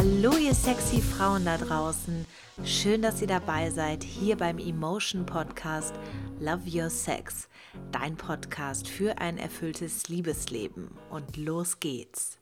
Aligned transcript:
Hallo 0.00 0.34
ihr 0.38 0.54
sexy 0.54 1.02
Frauen 1.02 1.44
da 1.44 1.58
draußen. 1.58 2.24
Schön, 2.64 3.02
dass 3.02 3.20
ihr 3.20 3.26
dabei 3.26 3.68
seid 3.68 4.02
hier 4.02 4.34
beim 4.34 4.56
Emotion 4.56 5.26
Podcast 5.26 5.92
Love 6.40 6.62
Your 6.64 6.88
Sex. 6.88 7.50
Dein 7.92 8.16
Podcast 8.16 8.88
für 8.88 9.18
ein 9.18 9.36
erfülltes 9.36 10.08
Liebesleben. 10.08 10.88
Und 11.10 11.36
los 11.36 11.80
geht's. 11.80 12.39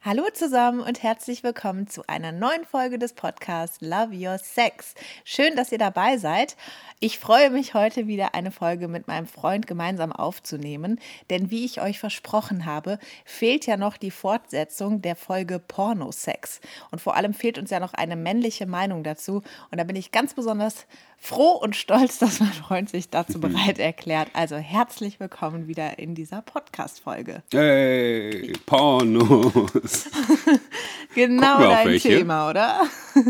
Hallo 0.00 0.22
zusammen 0.32 0.78
und 0.78 1.02
herzlich 1.02 1.42
willkommen 1.42 1.88
zu 1.88 2.04
einer 2.06 2.30
neuen 2.30 2.64
Folge 2.64 3.00
des 3.00 3.14
Podcasts 3.14 3.80
Love 3.80 4.14
Your 4.14 4.38
Sex. 4.38 4.94
Schön, 5.24 5.56
dass 5.56 5.72
ihr 5.72 5.78
dabei 5.78 6.18
seid. 6.18 6.56
Ich 7.00 7.18
freue 7.18 7.50
mich 7.50 7.74
heute 7.74 8.06
wieder 8.06 8.32
eine 8.32 8.52
Folge 8.52 8.86
mit 8.86 9.08
meinem 9.08 9.26
Freund 9.26 9.66
gemeinsam 9.66 10.12
aufzunehmen, 10.12 11.00
denn 11.30 11.50
wie 11.50 11.64
ich 11.64 11.80
euch 11.80 11.98
versprochen 11.98 12.64
habe, 12.64 13.00
fehlt 13.24 13.66
ja 13.66 13.76
noch 13.76 13.96
die 13.96 14.12
Fortsetzung 14.12 15.02
der 15.02 15.16
Folge 15.16 15.58
Pornosex 15.58 16.60
und 16.92 17.00
vor 17.00 17.16
allem 17.16 17.34
fehlt 17.34 17.58
uns 17.58 17.70
ja 17.70 17.80
noch 17.80 17.92
eine 17.92 18.14
männliche 18.14 18.66
Meinung 18.66 19.02
dazu 19.02 19.42
und 19.72 19.78
da 19.78 19.84
bin 19.84 19.96
ich 19.96 20.12
ganz 20.12 20.32
besonders 20.32 20.86
froh 21.18 21.52
und 21.52 21.76
stolz, 21.76 22.18
dass 22.18 22.40
mein 22.40 22.52
Freund 22.52 22.88
sich 22.88 23.10
dazu 23.10 23.40
bereit 23.40 23.78
erklärt. 23.78 24.30
Also 24.32 24.56
herzlich 24.56 25.20
willkommen 25.20 25.66
wieder 25.66 25.98
in 25.98 26.14
dieser 26.14 26.42
Podcast-Folge. 26.42 27.42
Hey, 27.52 28.52
Pornos. 28.64 30.08
genau 31.14 31.58
dein 31.60 31.88
welche. 31.88 32.08
Thema, 32.08 32.48
oder? 32.48 32.82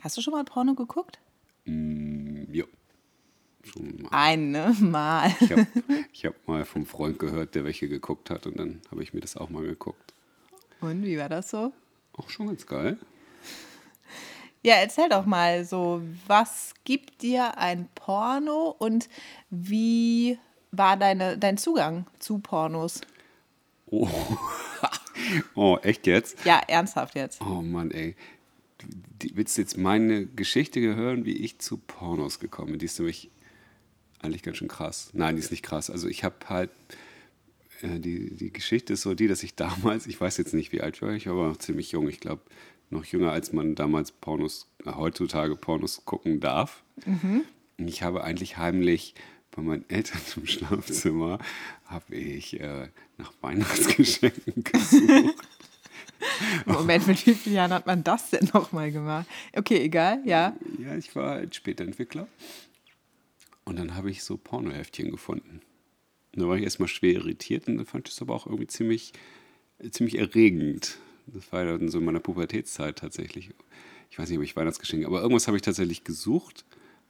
Hast 0.00 0.16
du 0.16 0.22
schon 0.22 0.32
mal 0.32 0.44
Porno 0.44 0.74
geguckt? 0.74 1.18
Mm, 1.66 2.52
ja. 2.52 2.64
Schon 3.62 4.02
mal. 4.02 4.08
Eine 4.10 4.74
Mal. 4.80 5.34
Ich 5.40 5.52
habe 5.52 5.66
hab 6.24 6.48
mal 6.48 6.64
vom 6.64 6.86
Freund 6.86 7.18
gehört, 7.18 7.54
der 7.54 7.64
welche 7.64 7.88
geguckt 7.88 8.30
hat 8.30 8.46
und 8.46 8.58
dann 8.58 8.80
habe 8.90 9.02
ich 9.02 9.12
mir 9.12 9.20
das 9.20 9.36
auch 9.36 9.50
mal 9.50 9.62
geguckt. 9.62 10.14
Und 10.80 11.04
wie 11.04 11.18
war 11.18 11.28
das 11.28 11.50
so? 11.50 11.72
Auch 12.14 12.30
schon 12.30 12.46
ganz 12.46 12.66
geil. 12.66 12.98
Ja, 14.62 14.74
erzähl 14.74 15.08
doch 15.08 15.24
mal 15.24 15.64
so, 15.64 16.02
was 16.26 16.74
gibt 16.84 17.22
dir 17.22 17.56
ein 17.56 17.88
Porno 17.94 18.74
und 18.78 19.08
wie 19.48 20.38
war 20.70 20.98
deine, 20.98 21.38
dein 21.38 21.56
Zugang 21.56 22.06
zu 22.18 22.40
Pornos? 22.40 23.00
Oh. 23.86 24.08
oh, 25.54 25.78
echt 25.82 26.06
jetzt? 26.06 26.44
Ja, 26.44 26.60
ernsthaft 26.68 27.14
jetzt. 27.14 27.40
Oh 27.40 27.62
Mann, 27.62 27.90
ey. 27.90 28.16
Du, 29.18 29.28
willst 29.34 29.56
jetzt 29.56 29.78
meine 29.78 30.26
Geschichte 30.26 30.80
hören, 30.80 31.24
wie 31.24 31.36
ich 31.36 31.58
zu 31.58 31.78
Pornos 31.78 32.38
gekommen 32.38 32.72
bin? 32.72 32.78
Die 32.80 32.86
ist 32.86 32.98
nämlich 32.98 33.30
eigentlich 34.20 34.42
ganz 34.42 34.58
schön 34.58 34.68
krass. 34.68 35.10
Nein, 35.14 35.36
die 35.36 35.40
ist 35.40 35.50
nicht 35.50 35.62
krass. 35.62 35.88
Also 35.88 36.06
ich 36.06 36.22
habe 36.22 36.36
halt, 36.48 36.70
äh, 37.80 37.98
die, 37.98 38.34
die 38.36 38.52
Geschichte 38.52 38.92
ist 38.92 39.02
so 39.02 39.14
die, 39.14 39.26
dass 39.26 39.42
ich 39.42 39.54
damals, 39.56 40.06
ich 40.06 40.20
weiß 40.20 40.36
jetzt 40.36 40.52
nicht, 40.52 40.70
wie 40.72 40.82
alt 40.82 40.96
ich 40.96 41.02
war, 41.02 41.12
ich 41.12 41.26
war 41.26 41.32
aber 41.32 41.48
noch 41.48 41.56
ziemlich 41.56 41.92
jung, 41.92 42.08
ich 42.08 42.20
glaube 42.20 42.42
noch 42.90 43.04
jünger, 43.04 43.32
als 43.32 43.52
man 43.52 43.74
damals 43.74 44.12
Pornos, 44.12 44.68
äh, 44.84 44.92
heutzutage 44.92 45.56
Pornos 45.56 46.04
gucken 46.04 46.40
darf. 46.40 46.82
Mhm. 47.06 47.44
Ich 47.78 48.02
habe 48.02 48.24
eigentlich 48.24 48.58
heimlich 48.58 49.14
bei 49.50 49.62
meinen 49.62 49.84
Eltern 49.88 50.20
im 50.36 50.46
Schlafzimmer 50.46 51.38
habe 51.86 52.14
ich 52.14 52.60
äh, 52.60 52.88
nach 53.18 53.32
Weihnachtsgeschenken 53.40 54.64
gesucht. 54.64 55.34
Moment, 56.66 57.06
mit 57.06 57.26
wie 57.26 57.34
vielen 57.34 57.56
Jahren 57.56 57.72
hat 57.72 57.86
man 57.86 58.04
das 58.04 58.30
denn 58.30 58.48
nochmal 58.52 58.92
gemacht? 58.92 59.26
Okay, 59.54 59.78
egal, 59.78 60.20
ja. 60.24 60.54
Ja, 60.78 60.94
ich 60.96 61.14
war 61.16 61.30
halt 61.30 61.54
später 61.54 61.84
Entwickler. 61.84 62.28
Und 63.64 63.78
dann 63.78 63.94
habe 63.94 64.10
ich 64.10 64.22
so 64.22 64.36
Pornoheftchen 64.36 65.10
gefunden. 65.10 65.62
Und 66.34 66.42
da 66.42 66.48
war 66.48 66.56
ich 66.56 66.62
erstmal 66.62 66.88
schwer 66.88 67.12
irritiert 67.12 67.66
und 67.66 67.78
dann 67.78 67.86
fand 67.86 68.08
ich 68.08 68.14
es 68.14 68.22
aber 68.22 68.34
auch 68.34 68.46
irgendwie 68.46 68.66
ziemlich, 68.66 69.12
ziemlich 69.90 70.18
erregend. 70.18 70.98
Das 71.34 71.52
war 71.52 71.64
dann 71.64 71.88
so 71.88 71.98
in 71.98 72.04
meiner 72.04 72.20
Pubertätszeit 72.20 72.98
tatsächlich. 72.98 73.50
Ich 74.10 74.18
weiß 74.18 74.28
nicht, 74.28 74.38
ob 74.38 74.44
ich 74.44 74.56
Weihnachtsgeschenke, 74.56 75.06
aber 75.06 75.22
irgendwas 75.22 75.46
habe 75.46 75.56
ich 75.56 75.62
tatsächlich 75.62 76.04
gesucht, 76.04 76.64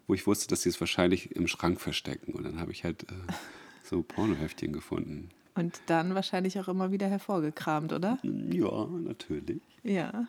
wo 0.06 0.14
ich 0.14 0.26
wusste, 0.26 0.48
dass 0.48 0.62
sie 0.62 0.68
es 0.68 0.80
wahrscheinlich 0.80 1.34
im 1.36 1.46
Schrank 1.46 1.80
verstecken. 1.80 2.32
Und 2.32 2.44
dann 2.44 2.60
habe 2.60 2.72
ich 2.72 2.84
halt 2.84 3.04
äh, 3.04 3.32
so 3.84 4.02
Pornoheftchen 4.02 4.72
gefunden. 4.72 5.30
Und 5.54 5.80
dann 5.86 6.14
wahrscheinlich 6.14 6.58
auch 6.58 6.68
immer 6.68 6.92
wieder 6.92 7.08
hervorgekramt, 7.08 7.92
oder? 7.92 8.18
Ja, 8.22 8.86
natürlich. 8.86 9.62
Ja. 9.82 10.28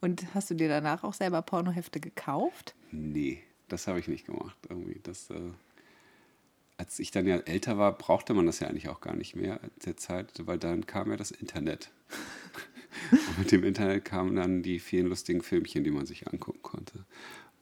Und 0.00 0.34
hast 0.34 0.50
du 0.50 0.54
dir 0.54 0.68
danach 0.68 1.02
auch 1.02 1.14
selber 1.14 1.42
Pornohefte 1.42 2.00
gekauft? 2.00 2.74
Nee, 2.92 3.42
das 3.68 3.86
habe 3.86 3.98
ich 3.98 4.08
nicht 4.08 4.26
gemacht. 4.26 4.56
Irgendwie 4.68 5.00
das, 5.02 5.30
äh, 5.30 5.50
als 6.76 6.98
ich 6.98 7.10
dann 7.10 7.26
ja 7.26 7.36
älter 7.38 7.78
war, 7.78 7.96
brauchte 7.96 8.32
man 8.34 8.46
das 8.46 8.60
ja 8.60 8.68
eigentlich 8.68 8.88
auch 8.88 9.00
gar 9.00 9.16
nicht 9.16 9.34
mehr 9.34 9.60
der 9.84 9.96
Zeit, 9.96 10.32
weil 10.46 10.58
dann 10.58 10.86
kam 10.86 11.10
ja 11.10 11.16
das 11.16 11.30
Internet. 11.30 11.90
Und 13.10 13.38
mit 13.38 13.52
dem 13.52 13.64
Internet 13.64 14.04
kamen 14.04 14.36
dann 14.36 14.62
die 14.62 14.78
vielen 14.78 15.06
lustigen 15.06 15.42
Filmchen, 15.42 15.84
die 15.84 15.90
man 15.90 16.06
sich 16.06 16.26
angucken 16.28 16.62
konnte. 16.62 17.04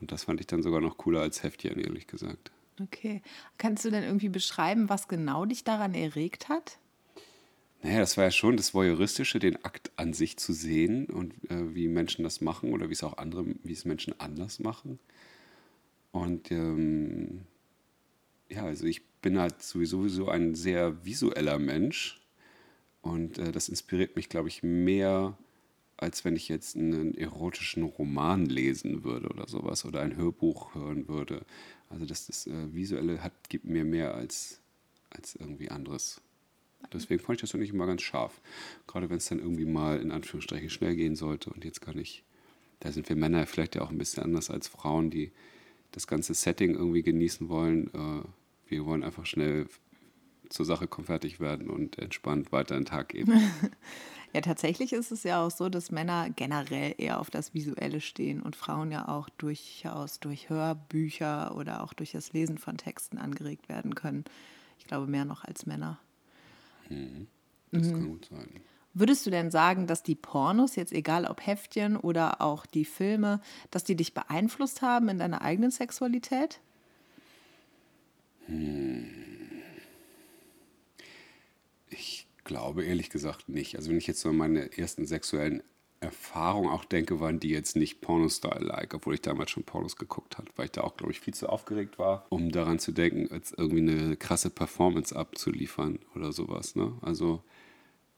Und 0.01 0.13
das 0.13 0.25
fand 0.25 0.41
ich 0.41 0.47
dann 0.47 0.63
sogar 0.63 0.81
noch 0.81 0.97
cooler 0.97 1.21
als 1.21 1.43
Heftchen, 1.43 1.79
ehrlich 1.79 2.07
gesagt. 2.07 2.51
Okay. 2.83 3.23
Kannst 3.59 3.85
du 3.85 3.91
denn 3.91 4.05
irgendwie 4.05 4.29
beschreiben, 4.29 4.89
was 4.89 5.09
genau 5.09 5.47
dich 5.47 5.65
daran 5.65 5.95
erregt 5.95 6.49
hat? 6.49 6.79
Naja, 7.83 8.01
das 8.01 8.17
war 8.17 8.25
ja 8.25 8.31
schon 8.31 8.57
das 8.57 8.75
Voyeuristische, 8.75 9.39
den 9.39 9.65
Akt 9.65 9.93
an 9.97 10.13
sich 10.13 10.39
zu 10.39 10.53
sehen 10.53 11.07
und 11.07 11.33
äh, 11.51 11.75
wie 11.75 11.89
Menschen 11.89 12.25
das 12.25 12.41
machen 12.41 12.73
oder 12.73 12.89
wie 12.89 12.95
es 12.95 13.05
auch 13.05 13.19
andere, 13.19 13.47
wie 13.63 13.73
es 13.73 13.85
Menschen 13.85 14.19
anders 14.19 14.59
machen. 14.59 14.99
Und 16.11 16.51
ähm, 16.51 17.43
ja, 18.49 18.65
also 18.65 18.87
ich 18.87 19.07
bin 19.21 19.39
halt 19.39 19.63
sowieso 19.63 20.29
ein 20.29 20.55
sehr 20.55 21.05
visueller 21.05 21.59
Mensch 21.59 22.21
und 23.06 23.39
äh, 23.39 23.53
das 23.53 23.69
inspiriert 23.69 24.17
mich, 24.17 24.28
glaube 24.28 24.49
ich, 24.49 24.65
mehr, 24.65 25.39
als 25.97 26.25
wenn 26.25 26.34
ich 26.34 26.49
jetzt 26.49 26.77
einen 26.77 27.17
erotischen 27.17 27.84
Roman 27.84 28.47
lesen 28.47 29.05
würde 29.05 29.28
oder 29.28 29.47
sowas 29.47 29.84
oder 29.84 30.00
ein 30.00 30.17
Hörbuch 30.17 30.75
hören 30.75 31.06
würde. 31.06 31.47
Also 31.89 32.05
das, 32.05 32.27
das 32.27 32.49
äh, 32.49 32.75
Visuelle 32.75 33.22
hat, 33.22 33.49
gibt 33.49 33.65
mir 33.65 33.84
mehr 33.84 34.15
als, 34.15 34.61
als 35.11 35.37
irgendwie 35.37 35.71
anderes. 35.71 36.21
Deswegen 36.93 37.22
fand 37.22 37.37
ich 37.37 37.49
das 37.49 37.55
nicht 37.55 37.72
immer 37.72 37.87
ganz 37.87 38.03
scharf. 38.03 38.41
Gerade 38.89 39.09
wenn 39.09 39.19
es 39.19 39.27
dann 39.27 39.38
irgendwie 39.38 39.67
mal 39.67 40.00
in 40.00 40.11
Anführungsstrichen 40.11 40.69
schnell 40.69 40.97
gehen 40.97 41.15
sollte. 41.15 41.50
Und 41.50 41.65
jetzt 41.65 41.81
kann 41.81 41.99
ich, 41.99 42.25
da 42.81 42.91
sind 42.91 43.09
wir 43.09 43.15
Männer 43.15 43.47
vielleicht 43.47 43.77
ja 43.77 43.83
auch 43.83 43.91
ein 43.91 43.99
bisschen 43.99 44.25
anders 44.25 44.50
als 44.50 44.67
Frauen, 44.67 45.11
die 45.11 45.31
das 45.93 46.09
ganze 46.09 46.34
Setting 46.34 46.75
irgendwie 46.75 47.05
genießen 47.05 47.49
wollen. 47.49 47.87
Äh, 47.94 48.28
wir 48.69 48.84
wollen 48.84 49.05
einfach 49.05 49.27
schnell 49.27 49.69
zur 50.49 50.67
Sache 50.67 50.87
kommen, 50.87 51.07
fertig 51.07 51.41
werden 51.41 51.71
und 51.71 51.99
entspannt 51.99 52.53
weiter 52.53 52.77
in 52.77 52.83
den 52.83 52.87
Tag 52.87 53.11
gehen. 53.11 53.31
ja, 54.33 54.41
tatsächlich 54.41 54.93
ist 54.93 55.12
es 55.12 55.23
ja 55.23 55.45
auch 55.45 55.51
so, 55.51 55.69
dass 55.69 55.91
Männer 55.91 56.31
generell 56.31 56.95
eher 56.99 57.21
auf 57.21 57.31
das 57.31 57.55
Visuelle 57.55 58.01
stehen 58.01 58.43
und 58.43 58.56
Frauen 58.56 58.91
ja 58.93 59.09
auch 59.09 59.29
durchaus 59.31 60.21
durch 60.21 60.49
Hörbücher 60.49 61.56
oder 61.56 61.83
auch 61.83 61.93
durch 61.93 62.12
das 62.12 62.33
Lesen 62.33 62.59
von 62.59 62.77
Texten 62.77 63.19
angeregt 63.19 63.69
werden 63.69 63.95
können. 63.95 64.25
Ich 64.79 64.87
glaube 64.87 65.06
mehr 65.06 65.25
noch 65.25 65.45
als 65.45 65.67
Männer. 65.67 65.99
Mhm. 66.89 67.27
Das 67.73 67.89
mhm. 67.89 67.93
kann 67.93 68.06
gut 68.09 68.29
sein. 68.31 68.49
Würdest 68.99 69.27
du 69.27 69.31
denn 69.31 69.51
sagen, 69.51 69.87
dass 69.87 70.03
die 70.03 70.15
Pornos, 70.15 70.75
jetzt 70.75 70.93
egal 70.93 71.27
ob 71.27 71.45
Heftchen 71.45 71.99
oder 71.99 72.41
auch 72.41 72.65
die 72.65 72.87
Filme, 72.87 73.43
dass 73.71 73.85
die 73.85 73.95
dich 73.95 74.15
beeinflusst 74.15 74.81
haben 74.81 75.11
in 75.11 75.19
deiner 75.19 75.43
eigenen 75.43 75.71
Sexualität? 75.71 76.61
Hm. 78.47 79.11
Ich 81.91 82.27
glaube 82.47 82.84
ehrlich 82.84 83.11
gesagt 83.11 83.50
nicht. 83.50 83.76
Also 83.76 83.91
wenn 83.91 83.99
ich 83.99 84.06
jetzt 84.06 84.20
so 84.20 84.31
an 84.31 84.37
meine 84.38 84.79
ersten 84.79 85.06
sexuellen 85.06 85.62
Erfahrungen 86.00 86.70
auch 86.70 86.85
denke, 86.85 87.20
waren 87.20 87.41
die 87.41 87.50
jetzt 87.50 87.76
nicht 87.76 88.00
Porno-Style-like, 88.00 88.94
obwohl 88.94 89.15
ich 89.15 89.23
damals 89.23 89.50
schon 89.50 89.65
Pornos 89.65 89.97
geguckt 89.97 90.38
habe, 90.38 90.49
weil 90.56 90.67
ich 90.67 90.73
da 90.73 90.82
auch, 90.82 90.97
glaube 90.97 91.12
ich, 91.12 91.20
viel 91.20 91.35
zu 91.35 91.49
aufgeregt 91.49 91.99
war, 91.99 92.26
um 92.29 92.50
daran 92.53 92.79
zu 92.79 92.93
denken, 92.93 93.29
jetzt 93.32 93.55
irgendwie 93.56 93.81
eine 93.81 94.17
krasse 94.17 94.50
Performance 94.50 95.15
abzuliefern 95.15 95.99
oder 96.15 96.32
sowas. 96.32 96.76
Ne? 96.76 96.93
Also 97.03 97.43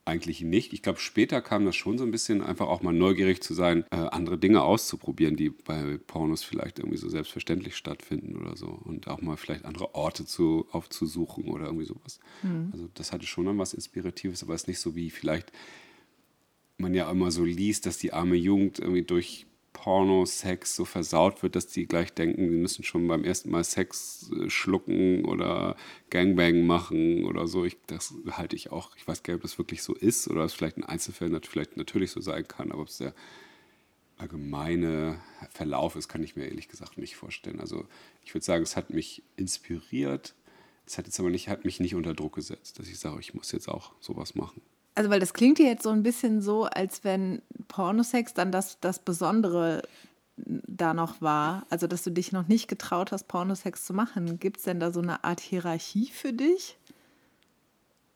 eigentlich 0.09 0.41
nicht. 0.41 0.73
Ich 0.73 0.81
glaube, 0.81 0.99
später 0.99 1.41
kam 1.41 1.65
das 1.65 1.75
schon 1.75 1.97
so 1.97 2.03
ein 2.03 2.11
bisschen 2.11 2.41
einfach 2.41 2.67
auch 2.67 2.81
mal 2.81 2.93
neugierig 2.93 3.41
zu 3.41 3.53
sein, 3.53 3.85
äh, 3.91 3.95
andere 3.95 4.37
Dinge 4.37 4.63
auszuprobieren, 4.63 5.35
die 5.35 5.49
bei 5.49 5.97
Pornos 6.05 6.43
vielleicht 6.43 6.79
irgendwie 6.79 6.97
so 6.97 7.09
selbstverständlich 7.09 7.75
stattfinden 7.75 8.35
oder 8.35 8.57
so. 8.57 8.67
Und 8.67 9.07
auch 9.07 9.21
mal 9.21 9.37
vielleicht 9.37 9.65
andere 9.65 9.95
Orte 9.95 10.25
zu, 10.25 10.67
aufzusuchen 10.71 11.45
oder 11.45 11.65
irgendwie 11.65 11.85
sowas. 11.85 12.19
Mhm. 12.43 12.69
Also 12.73 12.89
das 12.93 13.13
hatte 13.13 13.25
schon 13.25 13.45
dann 13.45 13.57
was 13.57 13.73
Inspiratives, 13.73 14.43
aber 14.43 14.53
es 14.55 14.63
ist 14.63 14.67
nicht 14.67 14.79
so 14.79 14.95
wie 14.95 15.09
vielleicht 15.09 15.51
man 16.79 16.93
ja 16.93 17.09
immer 17.11 17.29
so 17.31 17.43
liest, 17.43 17.85
dass 17.85 17.97
die 17.97 18.13
arme 18.13 18.35
Jugend 18.35 18.79
irgendwie 18.79 19.03
durch 19.03 19.45
Porno, 19.81 20.25
Sex 20.25 20.75
so 20.75 20.83
versaut 20.83 21.41
wird, 21.41 21.55
dass 21.55 21.67
die 21.67 21.87
gleich 21.87 22.13
denken, 22.13 22.49
sie 22.49 22.57
müssen 22.57 22.83
schon 22.83 23.07
beim 23.07 23.23
ersten 23.23 23.49
Mal 23.49 23.63
Sex 23.63 24.29
äh, 24.37 24.49
schlucken 24.49 25.23
oder 25.23 25.77
Gangbang 26.09 26.65
machen 26.65 27.23
oder 27.23 27.47
so. 27.47 27.63
Ich, 27.63 27.77
das 27.87 28.13
halte 28.31 28.57
ich 28.57 28.73
auch. 28.73 28.93
Ich 28.97 29.07
weiß 29.07 29.23
gar 29.23 29.33
nicht, 29.33 29.39
ob 29.39 29.43
das 29.43 29.57
wirklich 29.57 29.81
so 29.81 29.95
ist 29.95 30.27
oder 30.27 30.43
es 30.43 30.53
vielleicht 30.53 30.75
in 30.75 30.83
Einzelfällen 30.83 31.39
vielleicht 31.43 31.77
natürlich 31.77 32.11
so 32.11 32.19
sein 32.19 32.45
kann, 32.45 32.73
aber 32.73 32.81
ob 32.81 32.89
es 32.89 32.97
der 32.97 33.13
allgemeine 34.17 35.21
Verlauf 35.49 35.95
ist, 35.95 36.09
kann 36.09 36.23
ich 36.23 36.35
mir 36.35 36.47
ehrlich 36.47 36.67
gesagt 36.67 36.97
nicht 36.97 37.15
vorstellen. 37.15 37.61
Also 37.61 37.85
ich 38.25 38.33
würde 38.33 38.45
sagen, 38.45 38.63
es 38.63 38.75
hat 38.75 38.89
mich 38.89 39.23
inspiriert. 39.37 40.35
Es 40.85 40.97
hat 40.97 41.05
jetzt 41.05 41.21
aber 41.21 41.29
nicht, 41.29 41.47
hat 41.47 41.63
mich 41.63 41.79
nicht 41.79 41.95
unter 41.95 42.13
Druck 42.13 42.35
gesetzt, 42.35 42.79
dass 42.79 42.89
ich 42.89 42.99
sage, 42.99 43.21
ich 43.21 43.33
muss 43.33 43.53
jetzt 43.53 43.69
auch 43.69 43.93
sowas 44.01 44.35
machen. 44.35 44.61
Also, 44.99 45.09
weil 45.11 45.21
das 45.21 45.31
klingt 45.31 45.59
ja 45.59 45.65
jetzt 45.65 45.83
so 45.83 45.91
ein 45.91 46.03
bisschen 46.03 46.41
so, 46.41 46.65
als 46.65 47.05
wenn 47.05 47.41
Pornosex 47.69 48.33
dann 48.33 48.51
das, 48.51 48.81
das 48.81 48.99
Besondere 48.99 49.81
da 50.35 50.93
noch 50.93 51.21
war. 51.21 51.65
Also, 51.69 51.87
dass 51.87 52.03
du 52.03 52.11
dich 52.11 52.33
noch 52.33 52.49
nicht 52.49 52.67
getraut 52.67 53.13
hast, 53.13 53.29
Pornosex 53.29 53.85
zu 53.85 53.93
machen. 53.93 54.41
Gibt 54.41 54.57
es 54.57 54.63
denn 54.63 54.81
da 54.81 54.91
so 54.91 54.99
eine 54.99 55.23
Art 55.23 55.39
Hierarchie 55.39 56.09
für 56.11 56.33
dich? 56.33 56.77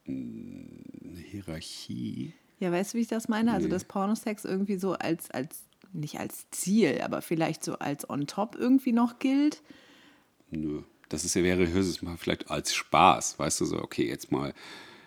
Eine 0.05 1.23
Hierarchie? 1.25 2.33
Ja, 2.59 2.69
weißt 2.73 2.93
du, 2.93 2.97
wie 2.97 3.03
ich 3.03 3.07
das 3.07 3.29
meine? 3.29 3.53
Also, 3.53 3.67
nee. 3.67 3.73
Also, 3.73 3.85
dass 3.85 3.85
Pornosex 3.85 4.43
irgendwie 4.43 4.75
so 4.75 4.91
als, 4.91 5.31
als, 5.31 5.63
nicht 5.93 6.19
als 6.19 6.49
Ziel, 6.51 6.99
aber 7.01 7.21
vielleicht 7.21 7.63
so 7.63 7.79
als 7.79 8.09
on 8.09 8.27
top 8.27 8.57
irgendwie 8.59 8.91
noch 8.91 9.19
gilt? 9.19 9.61
Nö. 10.51 10.81
Das 11.07 11.23
ist 11.23 11.33
ja, 11.33 11.43
wäre 11.43 11.65
höchstens 11.65 12.01
mal 12.01 12.17
vielleicht 12.17 12.51
als 12.51 12.75
Spaß, 12.75 13.39
weißt 13.39 13.61
du, 13.61 13.65
so, 13.65 13.81
okay, 13.81 14.05
jetzt 14.05 14.33
mal 14.33 14.53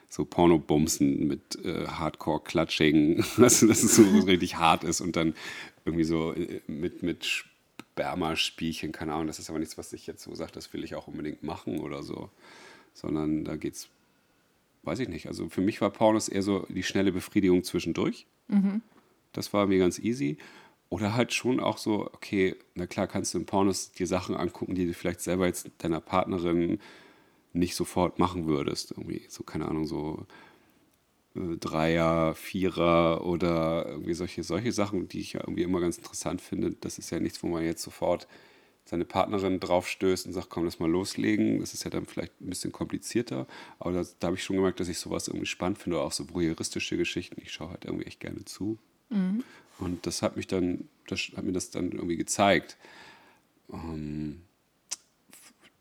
so 0.09 0.25
Porno-Bumsen 0.25 1.27
mit 1.27 1.65
äh, 1.65 1.87
Hardcore-Klatsching, 1.87 3.25
dass, 3.37 3.61
dass 3.61 3.83
es 3.83 3.97
so 3.97 4.03
richtig 4.21 4.57
hart 4.57 4.85
ist 4.85 5.01
und 5.01 5.17
dann 5.17 5.35
irgendwie 5.85 6.05
so 6.05 6.33
äh, 6.33 6.61
mit, 6.67 7.03
mit 7.03 7.25
Spermaspielchen, 7.25 8.93
keine 8.93 9.15
Ahnung, 9.15 9.27
das 9.27 9.39
ist 9.39 9.49
aber 9.49 9.59
nichts, 9.59 9.79
was 9.79 9.93
ich 9.93 10.07
jetzt 10.07 10.23
so 10.23 10.35
sage, 10.35 10.53
das 10.53 10.73
will 10.73 10.85
ich 10.85 10.95
auch 10.95 11.09
unbedingt 11.09 11.43
machen 11.43 11.81
oder 11.81 12.03
so, 12.03 12.31
sondern 12.93 13.45
da 13.45 13.57
geht's, 13.57 13.89
weiß 14.83 14.99
ich 15.01 15.09
nicht. 15.09 15.27
Also 15.29 15.49
für 15.49 15.61
mich 15.61 15.81
war 15.81 15.91
Pornos 15.91 16.29
eher 16.29 16.43
so 16.43 16.67
die 16.69 16.83
schnelle 16.83 17.13
Befriedigung 17.13 17.65
zwischendurch. 17.65 18.27
Mhm. 18.49 18.83
Das 19.33 19.53
war 19.53 19.67
mir 19.67 19.79
ganz 19.79 19.99
easy. 19.99 20.39
Oder 20.89 21.15
halt 21.15 21.33
schon 21.33 21.59
auch 21.59 21.79
so, 21.79 22.07
okay, 22.13 22.55
na 22.75 22.87
klar 22.87 23.07
kannst 23.07 23.35
du 23.35 23.39
in 23.39 23.47
Pornos 23.47 23.91
dir 23.93 24.07
Sachen 24.07 24.37
angucken, 24.37 24.75
die 24.75 24.87
du 24.87 24.95
vielleicht 24.95 25.21
selber 25.21 25.47
jetzt 25.47 25.71
deiner 25.79 26.01
Partnerin 26.01 26.79
nicht 27.57 27.75
sofort 27.75 28.19
machen 28.19 28.47
würdest. 28.47 28.93
Irgendwie 28.93 29.25
so, 29.29 29.43
keine 29.43 29.69
Ahnung, 29.69 29.87
so 29.87 30.27
äh, 31.35 31.57
Dreier, 31.59 32.35
Vierer 32.35 33.25
oder 33.25 33.87
irgendwie 33.87 34.15
solche, 34.15 34.43
solche 34.43 34.73
Sachen, 34.73 35.09
die 35.09 35.21
ich 35.21 35.35
ja 35.35 35.41
irgendwie 35.41 35.63
immer 35.63 35.81
ganz 35.81 35.99
interessant 35.99 36.41
finde. 36.41 36.73
Das 36.81 36.99
ist 36.99 37.11
ja 37.11 37.21
nichts, 37.21 37.43
wo 37.43 37.49
man 37.49 37.65
jetzt 37.65 37.83
sofort 37.83 38.27
seine 38.85 39.05
Partnerin 39.05 39.59
draufstößt 39.59 40.27
und 40.27 40.33
sagt, 40.33 40.49
komm, 40.49 40.65
lass 40.65 40.79
mal 40.79 40.89
loslegen. 40.89 41.59
Das 41.59 41.75
ist 41.75 41.85
ja 41.85 41.91
dann 41.91 42.07
vielleicht 42.07 42.41
ein 42.41 42.51
bisschen 42.51 42.71
komplizierter. 42.71 43.47
Aber 43.81 43.93
das, 43.93 44.17
da 44.19 44.29
habe 44.29 44.37
ich 44.37 44.45
schon 44.45 44.57
gemerkt, 44.57 44.79
dass 44.79 44.89
ich 44.89 44.99
sowas 44.99 45.27
irgendwie 45.27 45.47
spannend 45.47 45.79
finde, 45.79 45.99
auch 45.99 46.13
so 46.13 46.33
voyeuristische 46.33 46.97
Geschichten. 46.97 47.41
Ich 47.43 47.53
schaue 47.53 47.71
halt 47.71 47.85
irgendwie 47.85 48.07
echt 48.07 48.21
gerne 48.21 48.45
zu. 48.45 48.79
Mhm. 49.09 49.43
Und 49.79 50.07
das 50.07 50.23
hat 50.23 50.37
mich 50.37 50.47
dann, 50.47 50.89
das 51.09 51.21
hat 51.37 51.45
mir 51.45 51.53
das 51.53 51.71
dann 51.71 51.93
irgendwie 51.93 52.17
gezeigt. 52.17 52.77
Ähm, 53.73 54.43